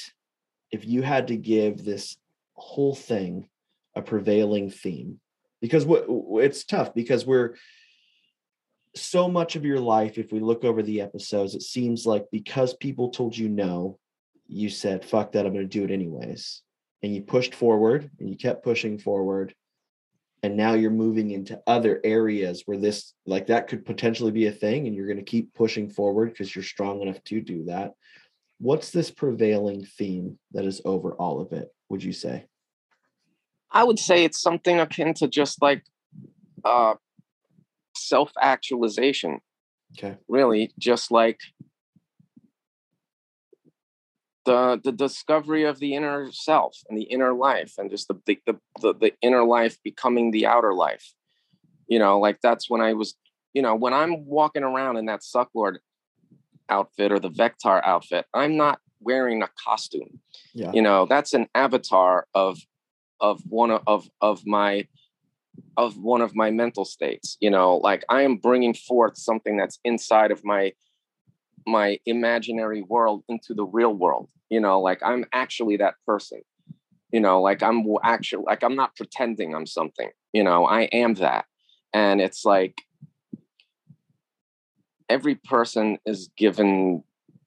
[0.71, 2.17] if you had to give this
[2.55, 3.47] whole thing
[3.95, 5.19] a prevailing theme.
[5.61, 6.05] Because what
[6.43, 7.55] it's tough because we're
[8.95, 12.75] so much of your life if we look over the episodes it seems like because
[12.75, 13.97] people told you no
[14.45, 16.61] you said fuck that i'm going to do it anyways.
[17.01, 19.53] And you pushed forward and you kept pushing forward.
[20.41, 24.51] And now you're moving into other areas where this like that could potentially be a
[24.51, 27.93] thing and you're going to keep pushing forward because you're strong enough to do that.
[28.59, 32.45] What's this prevailing theme that is over all of it would you say
[33.73, 35.83] I would say it's something akin to just like
[36.63, 36.93] uh,
[37.95, 39.39] self actualization,
[39.97, 40.17] okay.
[40.27, 41.39] really, just like
[44.45, 48.39] the the discovery of the inner self and the inner life, and just the the
[48.45, 51.13] the, the, the inner life becoming the outer life.
[51.87, 53.15] You know, like that's when I was,
[53.53, 55.77] you know, when I'm walking around in that SuckLord
[56.69, 60.19] outfit or the Vectar outfit, I'm not wearing a costume.
[60.53, 60.71] Yeah.
[60.73, 62.59] You know that's an avatar of
[63.23, 64.87] of one of of, my
[65.77, 69.79] of one of my mental states you know like i am bringing forth something that's
[69.83, 70.71] inside of my
[71.65, 76.41] my imaginary world into the real world you know like i'm actually that person
[77.11, 81.15] you know like i'm actually like i'm not pretending i'm something you know i am
[81.15, 81.45] that.
[81.93, 82.81] And it's like
[85.07, 87.03] every person is given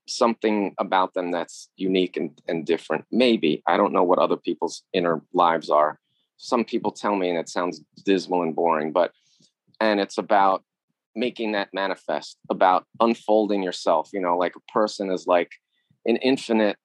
[0.07, 3.05] something about them that's unique and, and different.
[3.11, 3.63] Maybe.
[3.67, 5.99] I don't know what other people's inner lives are.
[6.37, 9.13] Some people tell me, and it sounds dismal and boring, but,
[9.81, 10.63] and it's about
[11.15, 14.11] making that manifest, about unfolding yourself.
[14.13, 15.51] You know, like a person is like
[16.05, 16.77] an infinite,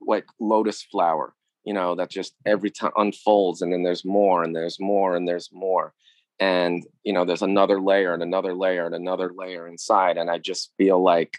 [0.00, 4.54] like lotus flower, you know, that just every time unfolds and then there's more and
[4.54, 5.94] there's more and there's more.
[6.42, 10.16] And, you know, there's another layer and another layer and another layer inside.
[10.16, 11.38] And I just feel like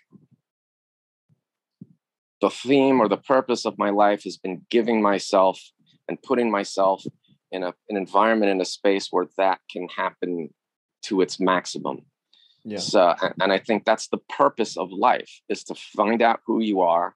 [2.40, 5.60] the theme or the purpose of my life has been giving myself
[6.08, 7.04] and putting myself
[7.52, 10.54] in a, an environment in a space where that can happen
[11.02, 12.06] to its maximum.
[12.64, 12.78] Yeah.
[12.78, 16.80] So and i think that's the purpose of life is to find out who you
[16.80, 17.14] are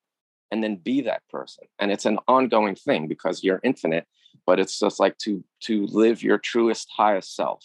[0.52, 1.64] and then be that person.
[1.80, 4.06] And it's an ongoing thing because you're infinite
[4.46, 7.64] but it's just like to to live your truest highest self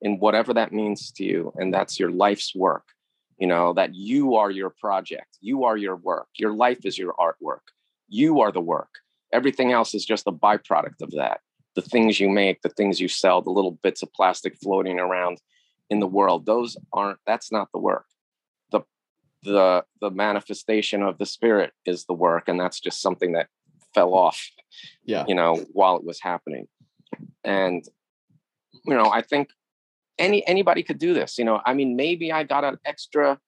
[0.00, 2.84] in whatever that means to you and that's your life's work.
[3.38, 5.38] You know that you are your project.
[5.40, 6.28] You are your work.
[6.36, 7.60] Your life is your artwork.
[8.08, 8.88] You are the work.
[9.32, 11.40] Everything else is just a byproduct of that.
[11.74, 15.38] The things you make the things you sell the little bits of plastic floating around
[15.90, 18.06] in the world those aren't that's not the work.
[18.72, 18.80] The
[19.44, 23.48] the the manifestation of the spirit is the work and that's just something that
[23.94, 24.50] fell off
[25.04, 25.24] yeah.
[25.26, 26.66] you know while it was happening.
[27.44, 27.84] And
[28.84, 29.50] you know i think
[30.18, 33.38] any anybody could do this you know i mean maybe i got an extra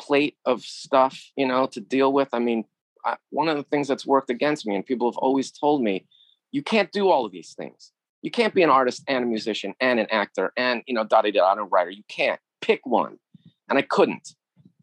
[0.00, 2.64] plate of stuff you know to deal with i mean
[3.04, 6.06] I, one of the things that's worked against me and people have always told me
[6.52, 7.92] you can't do all of these things.
[8.22, 11.22] You can't be an artist and a musician and an actor and you know da
[11.22, 11.90] da da and a writer.
[11.90, 12.40] You can't.
[12.60, 13.18] Pick one.
[13.68, 14.30] And i couldn't.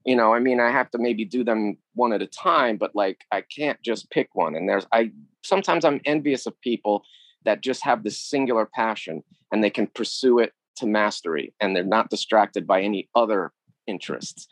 [0.06, 2.96] You know i mean i have to maybe do them one at a time but
[2.96, 4.56] like i can't just pick one.
[4.56, 5.12] And there's i
[5.44, 7.04] sometimes i'm envious of people
[7.44, 11.84] that just have this singular passion and they can pursue it to mastery and they're
[11.84, 13.52] not distracted by any other
[13.88, 14.48] interests.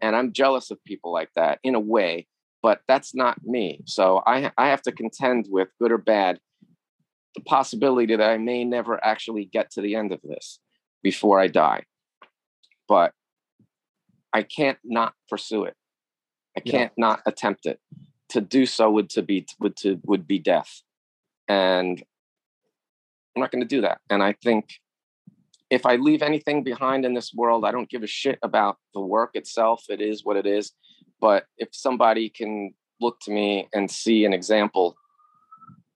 [0.00, 2.26] And i'm jealous of people like that in a way
[2.62, 3.82] but that's not me.
[3.86, 6.40] So i i have to contend with good or bad
[7.34, 10.60] the possibility that i may never actually get to the end of this
[11.02, 11.82] before i die.
[12.88, 13.12] But
[14.32, 15.74] i can't not pursue it.
[16.56, 17.80] I can't not attempt it.
[18.30, 20.82] To do so would to be would to would be death.
[21.48, 22.02] And
[23.34, 23.98] I'm not going to do that.
[24.08, 24.80] And I think
[25.74, 29.00] if I leave anything behind in this world, I don't give a shit about the
[29.00, 29.84] work itself.
[29.88, 30.72] It is what it is.
[31.20, 34.96] But if somebody can look to me and see an example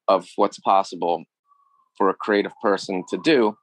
[0.09, 1.25] of what's possible
[1.97, 3.57] for a creative person to do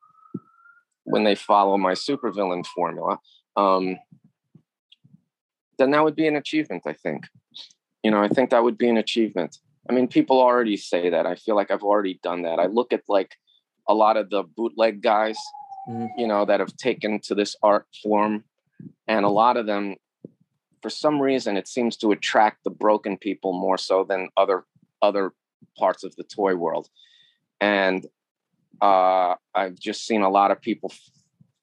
[1.04, 3.20] when they follow my supervillain formula,
[3.58, 3.98] um,
[5.78, 7.26] then that would be an achievement, I think.
[8.04, 9.58] You know, I think that would be an achievement.
[9.90, 11.26] I mean, people already say that.
[11.26, 12.60] I feel like I've already done that.
[12.60, 13.36] I look at like
[13.88, 15.38] a lot of the bootleg guys,
[15.88, 16.10] Mhm.
[16.18, 18.44] you know, that have taken to this art form.
[19.08, 19.96] And a lot of them,
[20.82, 24.66] for some reason, it seems to attract the broken people more so than other
[25.02, 25.34] other
[25.78, 26.90] parts of the toy world.
[27.62, 28.06] And
[28.82, 30.92] uh, I've just seen a lot of people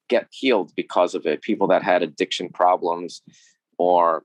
[0.07, 1.41] get healed because of it.
[1.41, 3.21] People that had addiction problems
[3.77, 4.23] or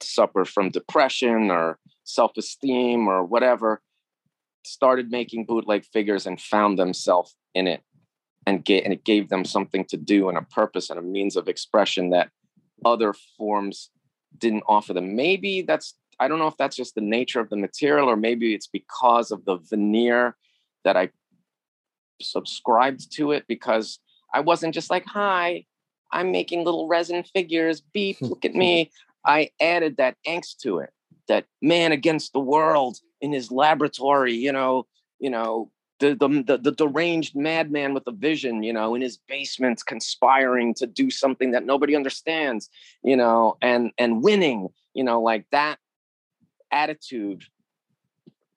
[0.00, 3.80] suffer from depression or self-esteem or whatever
[4.64, 7.82] started making bootleg figures and found themselves in it
[8.46, 11.36] and get and it gave them something to do and a purpose and a means
[11.36, 12.30] of expression that
[12.84, 13.90] other forms
[14.38, 15.14] didn't offer them.
[15.14, 18.54] Maybe that's i don't know if that's just the nature of the material or maybe
[18.54, 20.36] it's because of the veneer
[20.84, 21.10] that i
[22.20, 23.98] subscribed to it because
[24.32, 25.64] i wasn't just like hi
[26.12, 28.90] i'm making little resin figures beep look at me.
[29.24, 30.90] I added that angst to it
[31.28, 34.86] that man against the world in his laboratory you know
[35.18, 35.70] you know
[36.10, 40.86] the, the the deranged madman with a vision you know in his basement conspiring to
[40.86, 42.68] do something that nobody understands
[43.02, 45.78] you know and and winning you know like that
[46.70, 47.44] attitude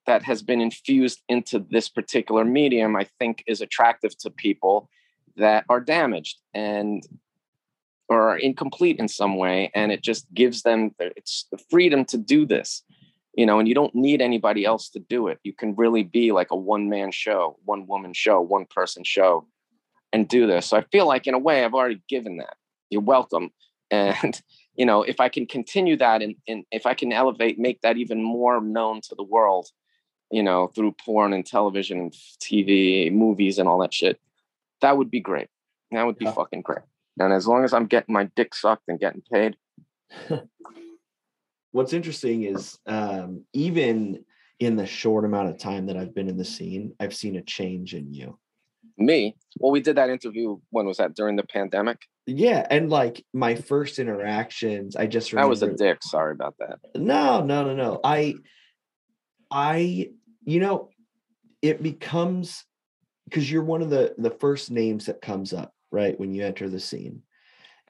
[0.06, 4.90] that has been infused into this particular medium i think is attractive to people
[5.36, 7.06] that are damaged and
[8.08, 12.04] or are incomplete in some way and it just gives them the, it's the freedom
[12.04, 12.82] to do this
[13.36, 15.38] you know and you don't need anybody else to do it.
[15.44, 19.46] You can really be like a one man show one woman show one person show
[20.12, 20.66] and do this.
[20.66, 22.56] So i feel like in a way i've already given that.
[22.90, 23.50] You're welcome.
[23.92, 24.42] And
[24.74, 27.96] you know if i can continue that and, and if i can elevate make that
[27.96, 29.68] even more known to the world
[30.32, 32.12] you know through porn and television and
[32.42, 34.18] tv movies and all that shit
[34.80, 35.48] that would be great.
[35.92, 36.32] That would be Yeah.
[36.32, 36.84] fucking great.
[37.20, 39.56] And as long as i'm getting my dick sucked and getting paid
[41.72, 44.24] What's interesting is um, even
[44.60, 47.42] in the short amount of time that I've been in the scene, I've seen a
[47.42, 48.38] change in you.
[48.96, 53.22] me well we did that interview when was that during the pandemic Yeah, and like
[53.34, 57.64] my first interactions, I just remember that was a dick sorry about that No, no,
[57.64, 58.00] no, no.
[58.02, 58.36] I,
[59.50, 60.10] I,
[60.44, 60.88] you know,
[61.62, 62.64] it becomes
[63.24, 66.68] because you're one of the the first names that comes up right when you enter
[66.68, 67.22] the scene.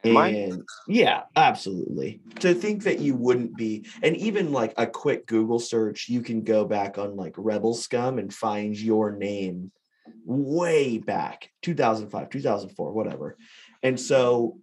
[0.07, 0.52] I?
[0.86, 2.20] Yeah, absolutely.
[2.40, 6.42] To think that you wouldn't be, and even like a quick Google search, you can
[6.42, 9.72] go back on like Rebel Scum and find your name
[10.24, 13.36] way back 2005, 2004, whatever.
[13.82, 14.59] And so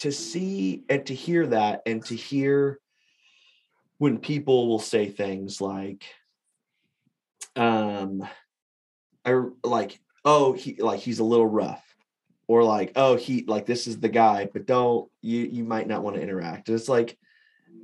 [0.00, 2.78] to see and to hear that and to hear
[3.98, 6.04] when people will say things like
[7.56, 8.26] um
[9.24, 11.93] I like oh he like he's a little rough
[12.46, 16.02] or like oh he like this is the guy but don't you you might not
[16.02, 16.68] want to interact.
[16.68, 17.16] And it's like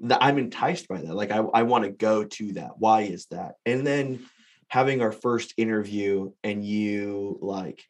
[0.03, 3.27] the, i'm enticed by that like i, I want to go to that why is
[3.27, 3.57] that?
[3.67, 4.27] And then
[4.69, 7.85] having our first interview and you like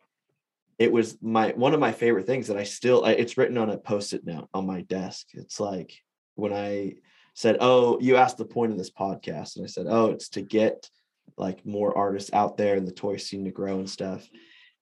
[0.79, 3.79] it was my one of my favorite things that i still it's written on a
[3.79, 5.29] post-it note on my desk.
[5.35, 5.93] It's like
[6.35, 6.95] when i
[7.35, 10.43] said oh you asked the point of this podcast and i said oh it's to
[10.43, 10.89] get
[11.37, 14.29] like more artists out there and the toy scene to grow and stuff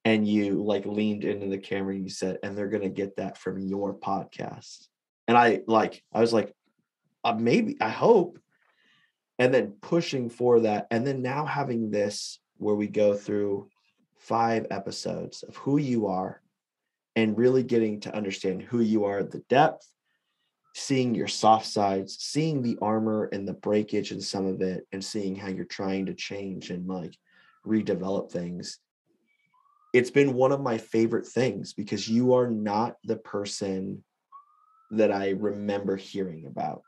[0.05, 3.17] and you like leaned into the camera and you said and they're going to get
[3.17, 4.87] that from your podcast.
[5.27, 6.53] And i like i was like
[7.23, 8.39] uh, maybe i hope.
[9.37, 13.69] And then pushing for that and then now having this where we go through
[14.17, 16.41] five episodes of who you are
[17.15, 19.89] and really getting to understand who you are the depth
[20.75, 25.03] seeing your soft sides seeing the armor and the breakage in some of it and
[25.03, 27.15] seeing how you're trying to change and like
[27.65, 28.79] redevelop things
[29.93, 34.03] it's been one of my favorite things because you are not the person
[34.91, 36.83] that I remember hearing about.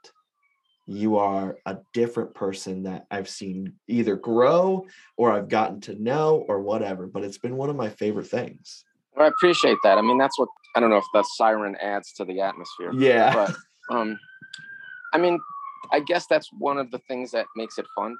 [0.88, 4.88] You are a different person that I've seen either grow
[5.18, 8.84] or I've gotten to know or whatever, but it's been one of my favorite things.
[9.18, 12.24] i appreciate that i mean that's what i don't know if the siren adds to
[12.26, 13.34] the atmosphere Yeah.
[13.34, 13.56] but
[13.95, 14.18] um
[15.14, 15.38] i mean
[15.91, 18.16] i guess that's one of the things that makes it fun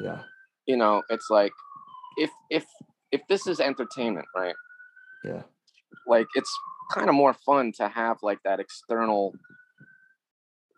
[0.00, 0.22] yeah.
[0.66, 1.52] you know it's like
[2.18, 2.64] if if
[3.14, 4.56] if this is entertainment right
[5.30, 5.42] Yeah.
[6.14, 6.52] like it's
[6.96, 9.22] kind of more fun to have like that external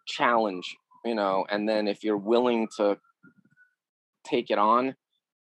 [0.07, 2.99] challenge you know and then if you're willing to
[4.24, 4.95] take it on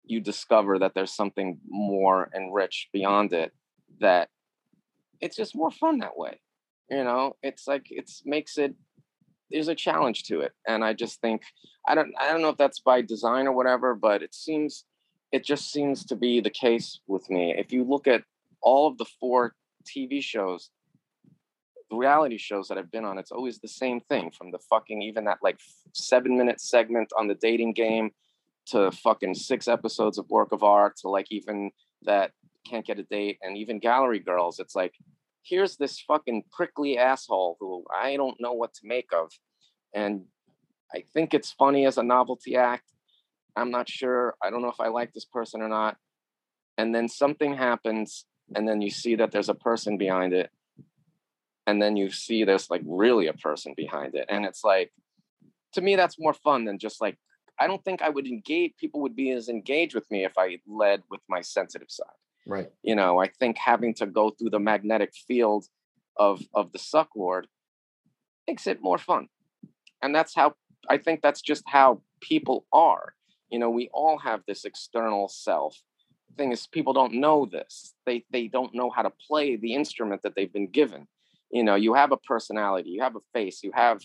[0.05, 3.53] you discover that there's something more and rich beyond it
[4.01, 4.29] that
[5.20, 6.41] it's just more fun that way
[6.91, 8.74] you know it's like it's makes it
[9.51, 11.43] there's a challenge to it and i just think
[11.89, 14.85] i don't i don't know if that's by design or whatever but it seems
[15.33, 17.55] it just seems to be the case with me.
[17.57, 18.24] If you look at
[18.61, 19.55] all of the four
[19.85, 20.70] tv shows
[21.89, 25.01] the reality shows that i've been on it's always the same thing from the fucking
[25.01, 25.59] even that like
[25.95, 28.11] seven minute segment on the dating game
[28.68, 31.70] to fucking six episodes of work of art to like even
[32.03, 32.33] that
[32.68, 34.59] can't get a date and even gallery girls.
[34.59, 34.95] It's like
[35.43, 39.33] here's this fucking prickly asshole who i don't know what to make of.
[39.95, 40.24] And
[40.95, 42.93] i think it's funny as a novelty act
[43.59, 45.97] i'm not sure i don't know if i like this person or not.
[46.79, 50.49] And then something happens and then you see that there's a person behind it.
[51.67, 54.27] And then you see there's like really a person behind it.
[54.29, 54.93] And it's like
[55.73, 57.17] to me that's more fun than just like
[57.61, 60.59] i don't think i would engage people would be as engaged with me if i
[60.67, 62.07] led with my sensitive side.
[62.47, 62.71] Right.
[62.83, 65.67] you know i think having to go through the magnetic field
[66.17, 67.47] of of the suck lord
[68.47, 69.29] makes it more fun.
[70.01, 70.55] And that's how
[70.89, 73.15] i think that's just how people are
[73.51, 75.80] you know we all have this external self.
[76.30, 77.94] The thing is people don't know this.
[78.07, 81.07] They they don't know how to play the instrument that they've been given.
[81.51, 84.03] You know you have a personality you have a face you have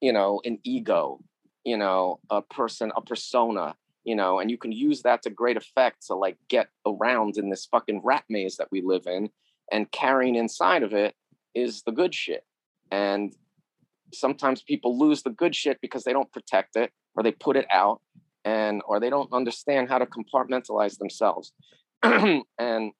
[0.00, 1.20] you know an ego
[1.64, 5.58] you know a person a persona you know and you can use that to great
[5.58, 9.28] effect to like get around in this fucking rat maze that we live in
[9.72, 11.14] and carrying inside of it
[11.54, 12.44] is the good shit.
[12.90, 13.34] And
[14.12, 17.66] sometimes people lose the good shit because they don't protect it or they put it
[17.70, 18.00] out
[18.44, 21.52] and or they don't understand how to compartmentalize themselves.
[22.02, 22.92] And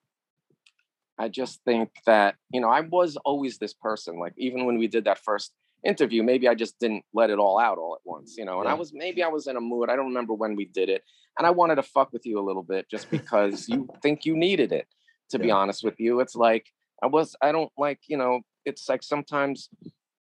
[1.18, 4.86] i just think that you know i was always this person like even when we
[4.86, 5.52] did that first
[5.84, 8.68] interview maybe i just didn't let it all out all at once you know and
[8.68, 11.02] i was maybe i was in a mood i don't remember when we did it
[11.38, 14.36] and i wanted to fuck with you a little bit just because you think you
[14.36, 14.86] needed it
[15.30, 16.20] to be honest with you.
[16.20, 16.66] It's like
[17.02, 19.68] i was i don't like you know it's like sometimes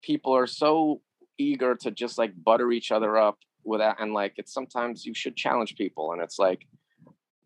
[0.03, 1.01] people are so
[1.37, 3.37] eager to just like butter each other up
[3.67, 6.61] without and like it's sometimes you should challenge people and it's like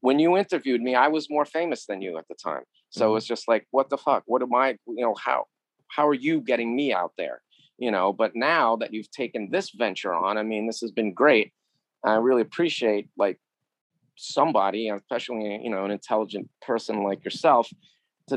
[0.01, 2.63] when you interviewed me i was more famous than you at the time.
[2.89, 3.17] So Mhm.
[3.17, 4.23] it's just like what the fuck?
[4.31, 4.67] What am i
[4.97, 5.39] you know how
[5.95, 7.37] how are you getting me out there?
[7.77, 11.13] You know but now that you've taken this venture on i mean this has been
[11.23, 11.47] great.
[12.03, 13.37] I really appreciate like
[14.17, 17.65] somebody especially you know an intelligent person like yourself
[18.29, 18.35] to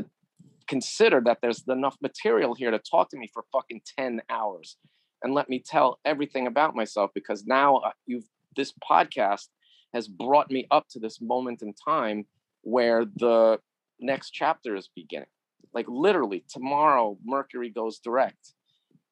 [0.67, 4.77] consider that there's enough material here to talk to me for fucking 10 hours
[5.23, 9.49] and let me tell everything about myself because now uh, you've this podcast
[9.93, 12.25] has brought me up to this moment in time
[12.61, 13.59] where the
[13.99, 15.27] next chapter is beginning.
[15.73, 18.53] Like literally tomorrow mercury goes direct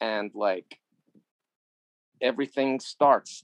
[0.01, 0.79] and like
[2.21, 3.43] everything starts.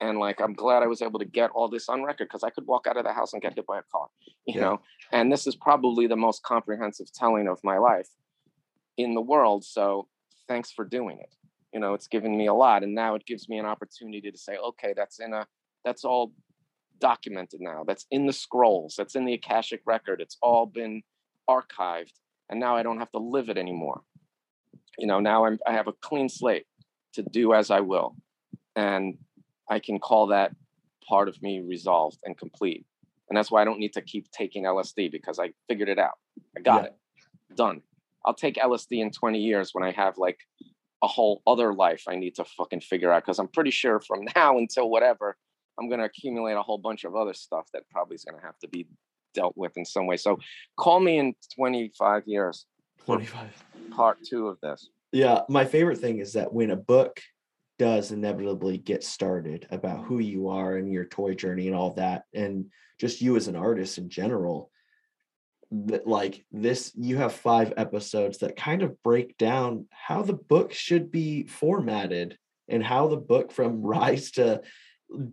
[0.00, 2.50] And like i'm glad i was able to get all this on record because i
[2.50, 4.08] could walk out of the house and get hit by a car
[4.46, 4.60] you Yeah.
[4.62, 4.80] know?
[5.12, 8.08] And this is probably the most comprehensive telling of my life
[8.96, 10.08] in the world so
[10.48, 11.32] thanks for doing it
[11.72, 14.38] you know it's given me a lot and now it gives me an opportunity to
[14.38, 15.46] say okay that's in a
[15.84, 16.32] that's all
[17.00, 21.02] documented now that's in the scrolls that's in the akashic record it's all been
[21.50, 22.12] archived
[22.48, 24.02] and now i don't have to live it anymore
[24.98, 26.66] you know now i'm i have a clean slate
[27.12, 28.14] to do as i will
[28.76, 29.18] and
[29.70, 30.54] i can call that
[31.08, 32.86] part of me resolved and complete
[33.28, 36.18] and that's why i don't need to keep taking lsd because i figured it out
[36.56, 36.88] i got Yeah.
[36.90, 37.82] it done
[38.24, 40.38] i'll take lsd in 20 years when i have like
[41.02, 44.20] a whole other life i need to fucking figure out because i'm pretty sure from
[44.36, 45.36] now until whatever
[45.78, 48.46] i'm going to accumulate a whole bunch of other stuff that probably is going to
[48.46, 48.86] have to be
[49.34, 50.38] dealt with in some way so
[50.76, 52.66] call me in 25 years
[53.04, 53.64] 25.
[53.90, 57.20] part two of this Yeah, my favorite thing is that when a book
[57.78, 62.24] does inevitably get started about who you are and your toy journey and all that,
[62.34, 62.66] and
[62.98, 64.70] just you as an artist in general,
[65.72, 70.72] that like this, you have five episodes that kind of break down how the book
[70.72, 72.36] should be formatted
[72.68, 74.62] and how the book from rise to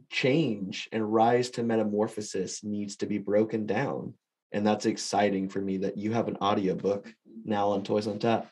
[0.09, 4.13] change and rise to metamorphosis needs to be broken down.
[4.51, 7.13] And that's exciting for me that you have an audiobook
[7.45, 8.47] now on Toys on Tap.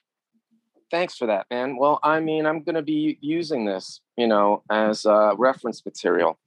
[0.89, 4.63] thanks for that man well i mean i'm going to be using this you know
[4.71, 6.39] as uh, reference material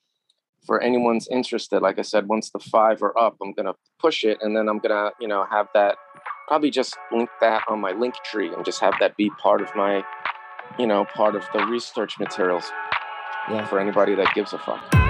[0.64, 4.38] for anyone's interested like i said once the five are up i'm to push it
[4.42, 5.96] and then i'm to you know have that
[6.48, 9.68] probably just link that on my link tree and just have that be part of
[9.74, 10.02] my
[10.78, 12.64] you know part of the research materials
[13.50, 13.64] Yeah.
[13.66, 15.09] for anybody that gives a fuck